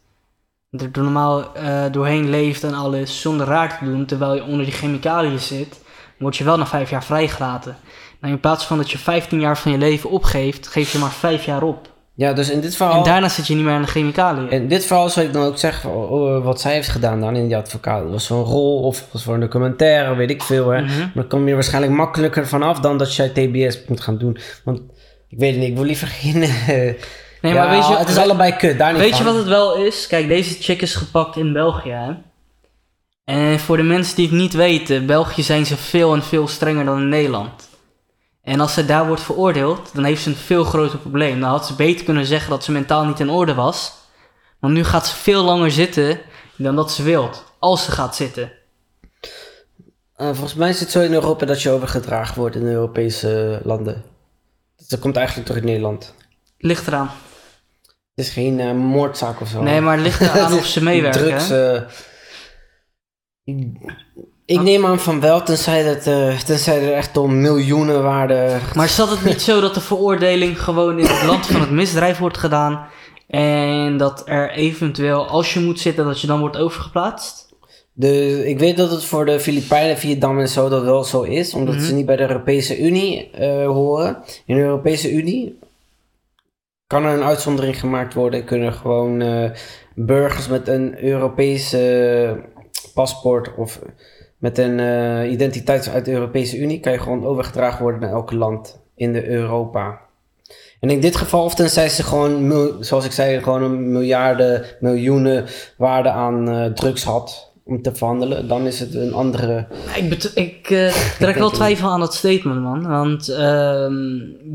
er 0.71 0.91
normaal 0.93 1.55
eh, 1.55 1.85
doorheen 1.91 2.31
leeft 2.31 2.65
en 2.65 2.75
alles, 2.75 3.21
zonder 3.21 3.47
raar 3.47 3.79
te 3.79 3.85
doen, 3.85 4.07
terwijl 4.07 4.35
je 4.35 4.45
onder 4.45 4.65
die 4.65 4.75
chemicaliën 4.75 5.39
zit, 5.39 5.81
word 6.19 6.37
je 6.37 6.45
wel 6.45 6.57
na 6.57 6.67
5 6.67 6.91
jaar 6.91 7.05
vrijgelaten. 7.05 7.77
Nou, 8.21 8.35
in 8.35 8.41
plaats 8.41 8.67
van 8.67 8.77
dat 8.77 8.91
je 8.91 8.99
15 8.99 9.41
jaar 9.41 9.59
van 9.59 9.73
je 9.73 9.79
leven 9.79 10.11
opgeeft, 10.11 10.67
geef 10.67 10.93
je 10.93 10.99
maar 10.99 11.11
5 11.11 11.45
jaar 11.45 11.63
op. 11.63 11.92
Ja, 12.15 12.33
dus 12.33 12.51
in 12.51 12.61
dit 12.61 12.77
verhaal. 12.77 12.97
En 12.97 13.03
daarna 13.05 13.29
zit 13.29 13.47
je 13.47 13.55
niet 13.55 13.65
meer 13.65 13.75
aan 13.75 13.83
de 13.83 13.89
chemicaliën. 13.89 14.51
In 14.51 14.69
dit 14.69 14.85
verhaal 14.85 15.09
zou 15.09 15.27
ik 15.27 15.33
dan 15.33 15.45
ook 15.45 15.59
zeggen, 15.59 15.91
oh, 15.91 16.11
oh, 16.11 16.45
wat 16.45 16.61
zij 16.61 16.73
heeft 16.73 16.89
gedaan 16.89 17.21
dan 17.21 17.37
in 17.37 17.47
die 17.47 17.57
advocaat. 17.57 18.03
Dat 18.03 18.13
was 18.13 18.27
voor 18.27 18.37
een 18.37 18.45
rol 18.45 18.83
of 18.83 19.07
was 19.13 19.23
voor 19.23 19.35
een 19.35 19.41
documentaire, 19.41 20.15
weet 20.15 20.31
ik 20.31 20.43
veel. 20.43 20.69
Hè. 20.69 20.81
Mhm. 20.81 20.99
Maar 20.99 21.11
dan 21.15 21.29
kom 21.29 21.49
je 21.49 21.55
waarschijnlijk 21.55 21.93
makkelijker 21.93 22.49
vanaf 22.49 22.81
dan 22.81 22.99
dat 22.99 23.15
jij 23.15 23.29
TBS 23.29 23.85
moet 23.87 24.01
gaan 24.01 24.19
doen. 24.19 24.39
Want 24.65 24.81
ik 25.29 25.39
weet 25.39 25.51
het 25.51 25.61
niet, 25.61 25.69
ik 25.69 25.77
wil 25.77 25.85
liever 25.85 26.07
geen... 26.07 26.43
eh, 26.69 26.95
Nee, 27.43 27.53
ja, 27.53 27.65
maar 27.65 27.71
weet 27.71 27.87
je, 27.89 27.97
het 27.97 28.09
is 28.09 28.17
allebei 28.17 28.57
kut, 28.57 28.79
daar 28.79 28.93
niet 28.93 29.03
Weet 29.03 29.19
je 29.19 29.25
wat 29.25 29.35
het 29.35 29.47
wel 29.47 29.77
is? 29.77 30.07
Kijk, 30.07 30.29
deze 30.29 30.57
chick 30.61 30.83
is 30.83 30.95
gepakt 30.95 31.37
in 31.37 31.53
België. 31.53 31.91
Hè? 31.91 32.13
En 33.25 33.59
voor 33.59 33.77
de 33.77 33.83
mensen 33.83 34.17
die 34.17 34.27
het 34.27 34.37
niet 34.37 34.53
weten, 34.53 35.07
België 35.07 35.43
zijn 35.43 35.67
ze 35.67 35.77
veel 35.77 36.15
en 36.15 36.23
veel 36.23 36.49
strenger 36.49 36.85
dan 36.85 36.99
in 36.99 37.09
Nederland. 37.09 37.69
En 38.43 38.61
als 38.61 38.75
ze 38.75 38.85
daar 38.85 39.07
wordt 39.07 39.23
veroordeeld, 39.23 39.91
dan 39.95 40.05
heeft 40.05 40.23
ze 40.23 40.29
een 40.29 40.37
veel 40.37 40.65
groter 40.65 40.99
probleem. 40.99 41.41
Dan 41.41 41.51
had 41.51 41.67
ze 41.67 41.75
beter 41.75 42.05
kunnen 42.05 42.27
zeggen 42.27 42.51
dat 42.51 42.65
ze 42.65 42.73
mentaal 42.73 43.05
niet 43.05 43.21
in 43.21 43.31
orde 43.31 43.55
was. 43.55 43.93
Want 44.59 44.75
nu 44.75 44.85
gaat 44.85 45.07
ze 45.07 45.17
veel 45.17 45.43
langer 45.45 45.71
zitten 45.71 46.21
dan 46.57 46.77
dat 46.77 46.93
ze 46.93 47.03
wilt. 47.03 47.45
Als 47.59 47.85
ze 47.85 47.91
gaat 47.91 48.17
zitten. 48.17 48.53
Eh, 50.17 50.27
volgens 50.27 50.55
mij 50.55 50.69
is 50.69 50.81
het 50.81 50.91
zo 50.91 51.01
in 51.01 51.13
Europa 51.13 51.47
dat 51.47 51.63
je 51.63 51.71
overgedragen 51.71 52.39
wordt 52.39 52.57
in 52.57 52.65
de 52.65 52.71
Europese 52.71 53.61
landen. 53.65 54.05
Dus 54.77 54.89
dat 54.89 55.01
komt 55.01 55.17
eigenlijk 55.17 55.47
toch 55.49 55.57
in 55.57 55.65
Nederland. 55.65 56.15
Ligt 56.59 56.87
eraan. 56.87 57.11
Het 58.15 58.25
is 58.25 58.31
geen 58.31 58.61
eh, 58.61 58.73
moordzaak 58.73 59.41
of 59.41 59.49
zo. 59.49 59.63
Nee, 59.63 59.81
maar 59.81 59.95
het 59.95 60.03
ligt 60.03 60.21
eraan 60.21 60.53
of 60.59 60.67
ze 60.67 60.83
meewerken. 60.83 61.23
Drugs. 61.23 61.49
hè? 61.49 61.85
Ik 64.53 64.63
neem 64.63 64.87
aan 64.87 65.01
van 65.01 65.21
wel, 65.21 65.43
tenzij, 65.43 65.83
dat, 65.85 66.07
eh, 66.07 66.39
tenzij 66.39 66.83
er 66.89 66.93
echt 66.93 67.17
om 67.17 67.41
miljoenen 67.41 68.03
waarde. 68.03 68.59
Maar 68.75 68.89
zat 68.89 69.11
het 69.11 69.25
niet 69.25 69.43
zo 69.43 69.61
dat 69.61 69.75
de 69.75 69.81
veroordeling 69.81 70.63
gewoon 70.63 70.99
in 70.99 71.07
het 71.07 71.23
land 71.23 71.47
van 71.47 71.61
het 71.61 71.71
misdrijf 71.71 72.19
wordt 72.19 72.39
gedaan? 72.39 72.87
En 73.29 73.97
dat 73.97 74.23
er 74.25 74.51
eventueel, 74.51 75.27
als 75.27 75.55
je 75.55 75.61
moet 75.61 75.81
zitten, 75.81 76.05
dat 76.05 76.21
je 76.21 76.27
dan 76.27 76.41
wordt 76.41 76.57
overgeplaatst? 76.57 77.51
De, 77.93 78.43
ik 78.49 78.59
weet 78.59 78.77
dat 78.77 78.91
het 78.91 79.05
voor 79.05 79.27
de 79.27 79.41
Filipijnen, 79.41 79.99
Vietnam 79.99 80.39
en 80.41 80.49
zo 80.49 80.69
dat 80.69 80.83
wel 80.83 81.05
zo 81.05 81.23
is, 81.23 81.55
omdat 81.55 81.75
Mhm. 81.75 81.85
ze 81.85 81.95
niet 81.95 82.07
bij 82.07 82.17
de 82.17 82.23
Europese 82.23 82.79
Unie 82.81 83.31
eh, 83.31 83.67
horen. 83.67 84.17
In 84.47 84.55
de 84.57 84.63
Europese 84.63 85.13
Unie 85.13 85.59
kan 86.87 87.05
er 87.05 87.17
een 87.17 87.25
uitzondering 87.25 87.81
gemaakt 87.81 88.15
worden. 88.15 88.45
Kunnen 88.45 88.73
gewoon 88.73 89.21
eh, 89.21 89.51
burgers 89.95 90.49
met 90.49 90.69
een 90.69 91.05
Europese 91.05 92.37
paspoort 92.95 93.51
of 93.57 93.79
met 94.43 94.59
een 94.59 94.81
eh, 94.81 95.31
identiteit 95.31 95.89
uit 95.89 96.05
de 96.05 96.11
Europese 96.13 96.59
Unie, 96.59 96.81
kan 96.81 96.93
je 96.93 96.99
gewoon 96.99 97.25
overgedragen 97.27 97.83
worden 97.83 98.01
naar 98.01 98.11
elk 98.11 98.33
land 98.33 98.81
in 98.95 99.13
de 99.13 99.29
Europa. 99.29 100.01
En 100.81 100.91
in 100.91 101.01
dit 101.01 101.17
geval, 101.17 101.45
of 101.45 101.55
tenzij 101.55 101.89
ze 101.89 102.03
gewoon, 102.03 102.53
zoals 102.81 103.05
ik 103.05 103.13
zei, 103.13 103.43
gewoon 103.43 103.63
een 103.63 103.93
miljarden, 103.93 104.65
miljoenen 104.81 105.45
waarde 105.77 106.11
aan 106.11 106.49
eh, 106.51 106.65
drugs 106.73 107.05
had 107.05 107.51
om 107.65 107.83
te 107.83 107.95
verhandelen, 107.95 108.49
dan 108.49 108.67
is 108.67 108.81
het 108.81 108.95
een 108.95 109.13
andere. 109.15 109.67
Ik, 109.97 110.09
bet- 110.09 110.33
ik 110.35 110.71
eh, 110.71 110.95
trek 111.19 111.37
wel 111.37 111.51
twijfel 111.51 111.89
aan 111.89 112.01
dat 112.01 112.15
statement, 112.15 112.61
man. 112.61 112.89
Want 112.89 113.29
ehm, 113.29 113.95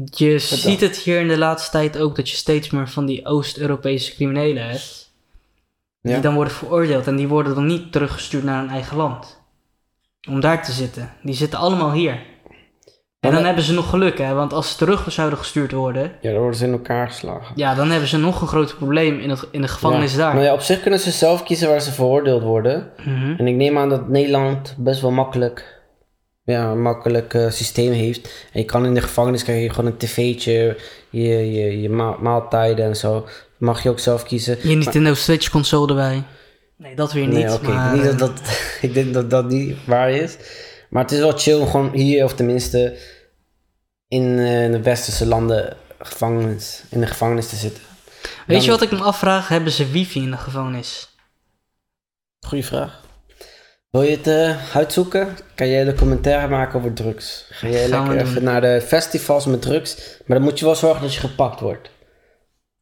je 0.05 0.39
ziet 0.39 0.81
het 0.81 0.95
hier 0.97 1.19
in 1.19 1.27
de 1.27 1.37
laatste 1.37 1.71
tijd 1.71 1.97
ook 1.99 2.15
dat 2.15 2.29
je 2.29 2.35
steeds 2.35 2.69
meer 2.69 2.89
van 2.89 3.05
die 3.05 3.25
Oost-Europese 3.25 4.15
criminelen 4.15 4.63
hebt. 4.67 5.11
Die 6.01 6.15
Ja. 6.15 6.21
dan 6.21 6.33
worden 6.35 6.53
veroordeeld 6.53 7.07
en 7.07 7.15
die 7.15 7.27
worden 7.27 7.55
dan 7.55 7.65
niet 7.65 7.91
teruggestuurd 7.91 8.43
naar 8.43 8.59
hun 8.61 8.69
eigen 8.69 8.97
land. 8.97 9.36
Om 10.27 10.39
daar 10.39 10.63
te 10.63 10.71
zitten. 10.71 11.09
Die 11.23 11.35
zitten 11.35 11.59
allemaal 11.59 11.91
hier. 11.91 12.19
En 13.19 13.33
dan 13.33 13.45
hebben 13.45 13.63
ze 13.63 13.73
nog 13.73 13.89
geluk, 13.89 14.17
hè. 14.17 14.33
Want 14.33 14.53
als 14.53 14.69
ze 14.71 14.77
terug 14.77 15.11
zouden 15.11 15.37
gestuurd 15.37 15.71
worden... 15.71 16.11
Ja, 16.21 16.29
dan 16.31 16.39
worden 16.39 16.59
ze 16.59 16.65
in 16.65 16.71
elkaar 16.71 17.07
geslagen. 17.07 17.51
Ja, 17.55 17.75
dan 17.75 17.89
hebben 17.89 18.07
ze 18.09 18.17
nog 18.17 18.41
een 18.41 18.47
groter 18.47 18.75
probleem 18.75 19.19
in, 19.19 19.29
het, 19.29 19.47
in 19.51 19.61
de 19.61 19.67
gevangenis 19.67 20.11
Ja. 20.11 20.17
daar. 20.17 20.35
Maar 20.35 20.43
ja, 20.43 20.53
op 20.53 20.59
zich 20.61 20.81
kunnen 20.81 20.99
ze 20.99 21.11
zelf 21.11 21.43
kiezen 21.43 21.69
waar 21.69 21.81
ze 21.81 21.91
veroordeeld 21.91 22.41
worden. 22.43 22.91
Mhm. 23.05 23.33
En 23.37 23.47
ik 23.47 23.55
neem 23.55 23.77
aan 23.77 23.89
dat 23.89 24.07
Nederland 24.09 24.75
best 24.77 25.01
wel 25.01 25.11
makkelijk, 25.11 25.81
ja, 26.43 26.71
een 26.71 26.81
makkelijk 26.81 27.33
eh, 27.33 27.49
systeem 27.49 27.91
heeft. 27.91 28.25
En 28.53 28.59
je 28.59 28.65
kan 28.65 28.85
in 28.85 28.93
de 28.93 29.01
gevangenis 29.01 29.43
krijg 29.43 29.61
je 29.61 29.69
gewoon 29.69 29.85
een 29.91 29.97
tv'tje, 29.97 30.77
je, 31.09 31.51
je, 31.51 31.81
je 31.81 31.89
ma- 31.89 32.17
maaltijden 32.19 32.85
en 32.85 32.95
zo. 32.95 33.25
Mag 33.57 33.83
je 33.83 33.89
ook 33.89 33.99
zelf 33.99 34.23
kiezen. 34.23 34.57
Je 34.63 34.75
Nintendo 34.75 35.13
Switch 35.13 35.49
console 35.49 35.87
erbij. 35.87 36.23
Nee, 36.77 36.95
dat 36.95 37.13
weer 37.13 37.27
niet. 37.27 37.45
Nee, 37.45 37.53
oké. 37.53 37.67
maar, 37.67 37.93
Niet 37.93 38.03
dat, 38.03 38.13
eh, 38.13 38.19
dat, 38.19 38.41
ik 38.81 38.93
denk 38.93 39.13
dat 39.13 39.29
dat 39.29 39.45
niet 39.45 39.85
waar 39.85 40.11
is. 40.11 40.37
Maar 40.89 41.03
het 41.03 41.11
is 41.11 41.19
wel 41.19 41.37
chill 41.37 41.59
om 41.59 41.67
gewoon 41.67 41.91
hier, 41.93 42.23
of 42.23 42.33
tenminste 42.33 42.97
in 44.07 44.39
eh, 44.39 44.71
de 44.71 44.81
westerse 44.83 45.25
landen, 45.25 45.77
gevangenis, 45.99 46.83
in 46.89 46.99
de 46.99 47.07
gevangenis 47.07 47.49
te 47.49 47.55
zitten. 47.55 47.83
Weet 48.45 48.63
je 48.63 48.71
wat 48.71 48.81
ik 48.81 48.91
me 48.91 48.97
afvraag? 48.97 49.47
Hebben 49.47 49.71
ze 49.71 49.91
wifi 49.91 50.21
in 50.21 50.31
de 50.31 50.37
gevangenis? 50.37 51.09
Goeie 52.39 52.65
vraag. 52.65 53.05
Wil 53.89 54.01
je 54.01 54.17
het 54.17 54.27
eh, 54.27 54.75
uitzoeken? 54.75 55.37
Kan 55.55 55.67
jij 55.67 55.83
documentaire 55.83 56.47
maken 56.47 56.79
over 56.79 56.93
drugs? 56.93 57.45
Ga 57.49 57.67
jij 57.67 57.87
Gaan 57.87 58.07
lekker 58.07 58.27
even 58.27 58.43
naar 58.43 58.61
de 58.61 58.81
festivals 58.81 59.45
met 59.45 59.61
drugs? 59.61 59.95
Maar 60.25 60.37
dan 60.37 60.47
moet 60.47 60.59
je 60.59 60.65
wel 60.65 60.75
zorgen 60.75 61.01
dat 61.01 61.13
je 61.13 61.19
gepakt 61.19 61.59
wordt. 61.59 61.89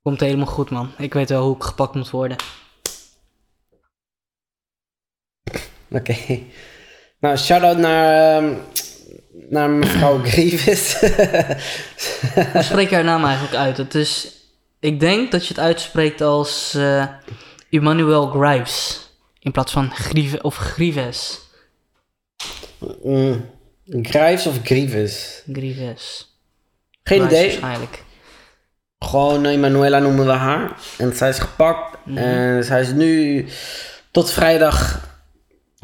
Komt 0.04 0.20
helemaal 0.20 0.46
goed, 0.46 0.70
man. 0.70 0.92
Ik 0.98 1.14
weet 1.14 1.30
wel 1.30 1.44
hoe 1.44 1.56
ik 1.56 1.64
gepakt 1.64 1.96
moet 1.96 2.10
worden. 2.10 2.38
Oké. 6.00 6.16
Nou, 7.20 7.38
shout-out 7.38 7.78
naar, 7.78 8.38
ehm, 8.38 8.54
naar 9.50 9.70
mevrouw 9.70 10.24
Grievous. 10.32 11.00
Hoe 12.54 12.62
spreek 12.62 12.90
je 12.90 12.96
haar 12.96 13.04
naam 13.04 13.26
eigenlijk 13.26 13.56
uit? 13.56 13.78
Het 13.78 13.96
is... 13.96 14.34
Ik 14.80 15.00
denk 15.00 15.32
dat 15.32 15.48
je 15.48 15.54
het 15.54 15.64
uitspreekt 15.64 16.22
als 16.22 16.74
eh 16.74 17.06
Emmanuel 17.70 18.28
Grives. 18.28 19.10
In 19.40 19.52
plaats 19.52 19.72
van 19.72 19.92
Grieve 19.92 20.42
of 20.42 20.56
Grives. 20.56 21.40
mm, 23.04 23.50
of 24.46 24.60
Grievous? 24.64 25.44
Grives. 25.54 26.36
Geen 27.04 27.20
Grives 27.20 27.26
idee. 27.26 27.50
Waarschijnlijk. 27.50 28.04
Gewoon 29.00 29.46
Emanuela 29.46 30.00
noemen 30.00 30.26
we 30.26 30.32
haar. 30.32 30.78
En 30.98 31.16
zij 31.16 31.30
is 31.30 31.40
gepakt. 31.40 31.98
En 32.16 32.64
zij 32.64 32.82
is 32.82 32.92
nu 32.92 33.46
tot 34.12 34.32
vrijdag 34.32 35.04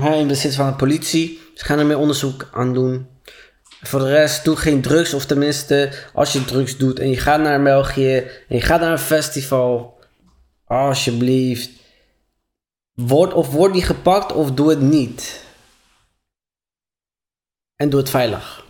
hè, 0.01 0.15
in 0.15 0.27
bezit 0.27 0.55
van 0.55 0.67
de 0.67 0.75
politie. 0.75 1.39
Ze 1.55 1.65
gaan 1.65 1.79
er 1.79 1.85
meer 1.85 1.97
onderzoek 1.97 2.49
aan 2.51 2.73
doen. 2.73 3.07
Voor 3.81 3.99
de 3.99 4.09
rest, 4.09 4.43
doe 4.43 4.55
geen 4.55 4.81
drugs. 4.81 5.13
Of 5.13 5.25
tenminste, 5.25 5.93
als 6.13 6.33
je 6.33 6.45
drugs 6.45 6.77
doet 6.77 6.99
en 6.99 7.09
je 7.09 7.17
gaat 7.17 7.39
naar 7.39 7.63
België 7.63 8.15
en 8.17 8.55
je 8.55 8.61
gaat 8.61 8.81
naar 8.81 8.91
een 8.91 8.99
festival. 8.99 9.99
Alsjeblieft. 10.65 11.69
Word 12.93 13.33
of 13.33 13.51
word 13.51 13.73
niet 13.73 13.85
gepakt 13.85 14.33
of 14.33 14.51
doe 14.51 14.69
het 14.69 14.81
niet. 14.81 15.43
En 17.75 17.89
doe 17.89 17.99
het 17.99 18.09
veilig. 18.09 18.63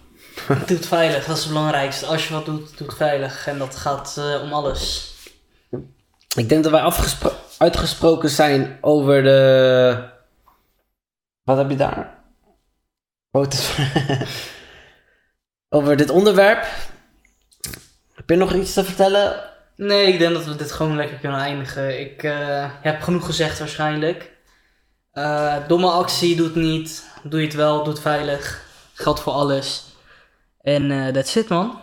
Doe 0.68 0.78
het 0.78 0.86
veilig, 0.86 1.26
dat 1.26 1.38
is 1.38 1.44
het 1.44 1.54
belangrijkste. 1.54 2.06
Als 2.06 2.28
je 2.28 2.34
wat 2.34 2.46
doet, 2.46 2.78
doe 2.78 2.88
het 2.88 2.98
veilig. 2.98 3.48
En 3.48 3.58
dat 3.58 3.76
gaat 3.76 4.16
eh, 4.18 4.42
om 4.44 4.54
alles. 4.54 5.14
Ik 6.36 6.50
denk 6.50 6.64
dat 6.64 6.72
wij 6.72 7.14
uitgesproken 7.58 8.30
zijn 8.30 8.78
over 8.82 9.24
de. 9.24 10.10
Wat 11.44 11.58
heb 11.58 11.70
je 11.70 11.76
daar? 11.76 12.20
Over 15.70 15.98
dit 15.98 16.10
onderwerp. 16.10 16.68
Heb 18.14 18.30
je 18.30 18.36
nog 18.36 18.54
iets 18.54 18.74
te 18.74 18.84
vertellen? 18.84 19.50
Nee, 19.76 20.14
ik 20.14 20.20
denk 20.20 20.34
dat 20.34 20.46
we 20.46 20.56
dit 20.56 20.72
gewoon 20.72 20.96
lekker 20.96 21.18
kunnen 21.18 21.40
eindigen. 21.40 22.00
Ik 22.00 22.24
eh, 22.24 22.70
heb 22.82 23.02
genoeg 23.02 23.26
gezegd 23.26 23.60
waarschijnlijk. 23.60 24.32
Eh, 25.12 25.56
domme 25.68 25.90
actie, 25.90 26.36
doe 26.36 26.46
het 26.46 26.56
niet. 26.56 27.06
Doe 27.24 27.40
je 27.40 27.46
het 27.46 27.56
wel, 27.56 27.84
doe 27.84 27.94
het 27.94 28.02
veilig. 28.02 28.66
Geldt 28.94 29.20
voor 29.20 29.34
alles. 29.34 29.84
En 30.62 30.92
eh 30.92 31.08
that's 31.08 31.36
it 31.36 31.50
man. 31.50 31.80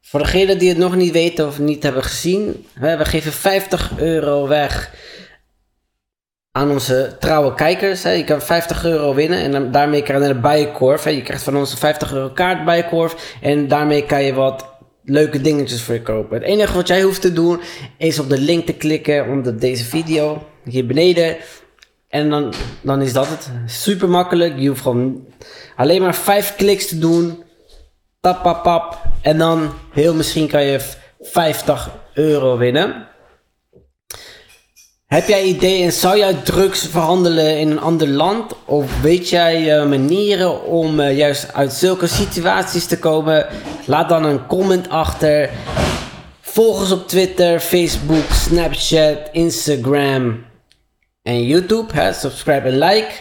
Voor 0.00 0.20
degenen 0.20 0.58
die 0.58 0.68
het 0.68 0.78
nog 0.78 0.94
niet 0.94 1.12
weten 1.12 1.46
of 1.46 1.58
niet 1.58 1.82
hebben 1.82 2.02
gezien, 2.02 2.66
we 2.74 3.04
geven 3.04 3.32
50 3.32 3.98
euro 3.98 4.46
weg 4.46 4.90
aan 6.58 6.70
onze 6.70 7.16
trouwe 7.18 7.54
kijkers. 7.54 8.02
Hè. 8.02 8.10
Je 8.10 8.24
kan 8.24 8.42
50 8.42 8.84
euro 8.84 9.14
winnen 9.14 9.38
en 9.38 9.70
daarmee 9.70 10.02
krijg 10.02 10.22
je 10.22 10.28
een 10.28 10.40
bijenkorf. 10.40 11.04
Je 11.04 11.22
krijgt 11.22 11.42
van 11.42 11.56
ons 11.56 11.72
een 11.72 11.78
50 11.78 12.12
euro 12.12 12.30
kaart 12.30 12.64
bijenkorf 12.64 13.36
en 13.40 13.68
daarmee 13.68 14.06
kan 14.06 14.24
je 14.24 14.34
wat 14.34 14.66
leuke 15.04 15.40
dingetjes 15.40 15.82
voor 15.82 15.94
je 15.94 16.02
kopen. 16.02 16.38
Het 16.38 16.46
enige 16.46 16.74
wat 16.74 16.88
jij 16.88 17.02
hoeft 17.02 17.20
te 17.20 17.32
doen 17.32 17.60
is 17.96 18.18
op 18.18 18.28
de 18.28 18.38
link 18.38 18.66
te 18.66 18.72
klikken 18.72 19.28
onder 19.28 19.58
deze 19.58 19.84
video, 19.84 20.46
hier 20.64 20.86
beneden. 20.86 21.36
En 22.08 22.30
dan, 22.30 22.54
dan 22.82 23.02
is 23.02 23.12
dat 23.12 23.28
het. 23.28 23.50
Super 23.66 24.08
makkelijk. 24.08 24.58
Je 24.58 24.68
hoeft 24.68 24.82
gewoon 24.82 25.26
alleen 25.76 26.02
maar 26.02 26.14
5 26.14 26.56
kliks 26.56 26.88
te 26.88 26.98
doen. 26.98 27.42
Tap, 28.20 28.42
pap, 28.42 28.62
pap. 28.62 28.98
En 29.22 29.38
dan, 29.38 29.72
heel 29.92 30.14
misschien 30.14 30.48
kan 30.48 30.64
je 30.64 30.80
50 31.20 31.90
euro 32.14 32.56
winnen. 32.56 33.06
Heb 35.08 35.28
jij 35.28 35.42
ideeën 35.42 35.92
zou 35.92 36.18
jij 36.18 36.34
drugs 36.34 36.86
verhandelen 36.86 37.58
in 37.58 37.70
een 37.70 37.80
ander 37.80 38.08
land? 38.08 38.54
Of 38.64 39.00
weet 39.00 39.28
jij 39.28 39.78
eh, 39.78 39.88
manieren 39.88 40.64
om 40.64 41.00
eh, 41.00 41.16
juist 41.16 41.52
uit 41.52 41.72
zulke 41.72 42.06
situaties 42.06 42.86
te 42.86 42.98
komen? 42.98 43.46
Laat 43.86 44.08
dan 44.08 44.24
een 44.24 44.46
comment 44.46 44.88
achter. 44.88 45.50
Volg 46.40 46.80
ons 46.80 46.92
op 46.92 47.08
Twitter, 47.08 47.60
Facebook, 47.60 48.30
Snapchat, 48.30 49.18
Instagram 49.32 50.44
en 51.22 51.46
YouTube. 51.46 51.92
Hè? 51.92 52.12
Subscribe 52.12 52.68
en 52.68 52.78
like. 52.78 53.12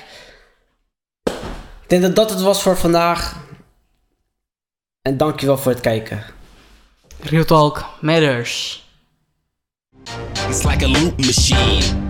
Ik 1.84 1.88
denk 1.90 2.02
dat 2.02 2.16
dat 2.16 2.30
het 2.30 2.42
was 2.42 2.62
voor 2.62 2.78
vandaag. 2.78 3.36
En 5.02 5.18
dankjewel 5.18 5.58
voor 5.58 5.72
het 5.72 5.82
kijken. 5.82 6.24
Real 7.22 7.46
Talk 7.46 7.86
matters. 8.02 8.87
It's 10.50 10.66
like 10.66 10.84
a 10.84 10.88
loop 10.88 11.18
machine. 11.18 12.08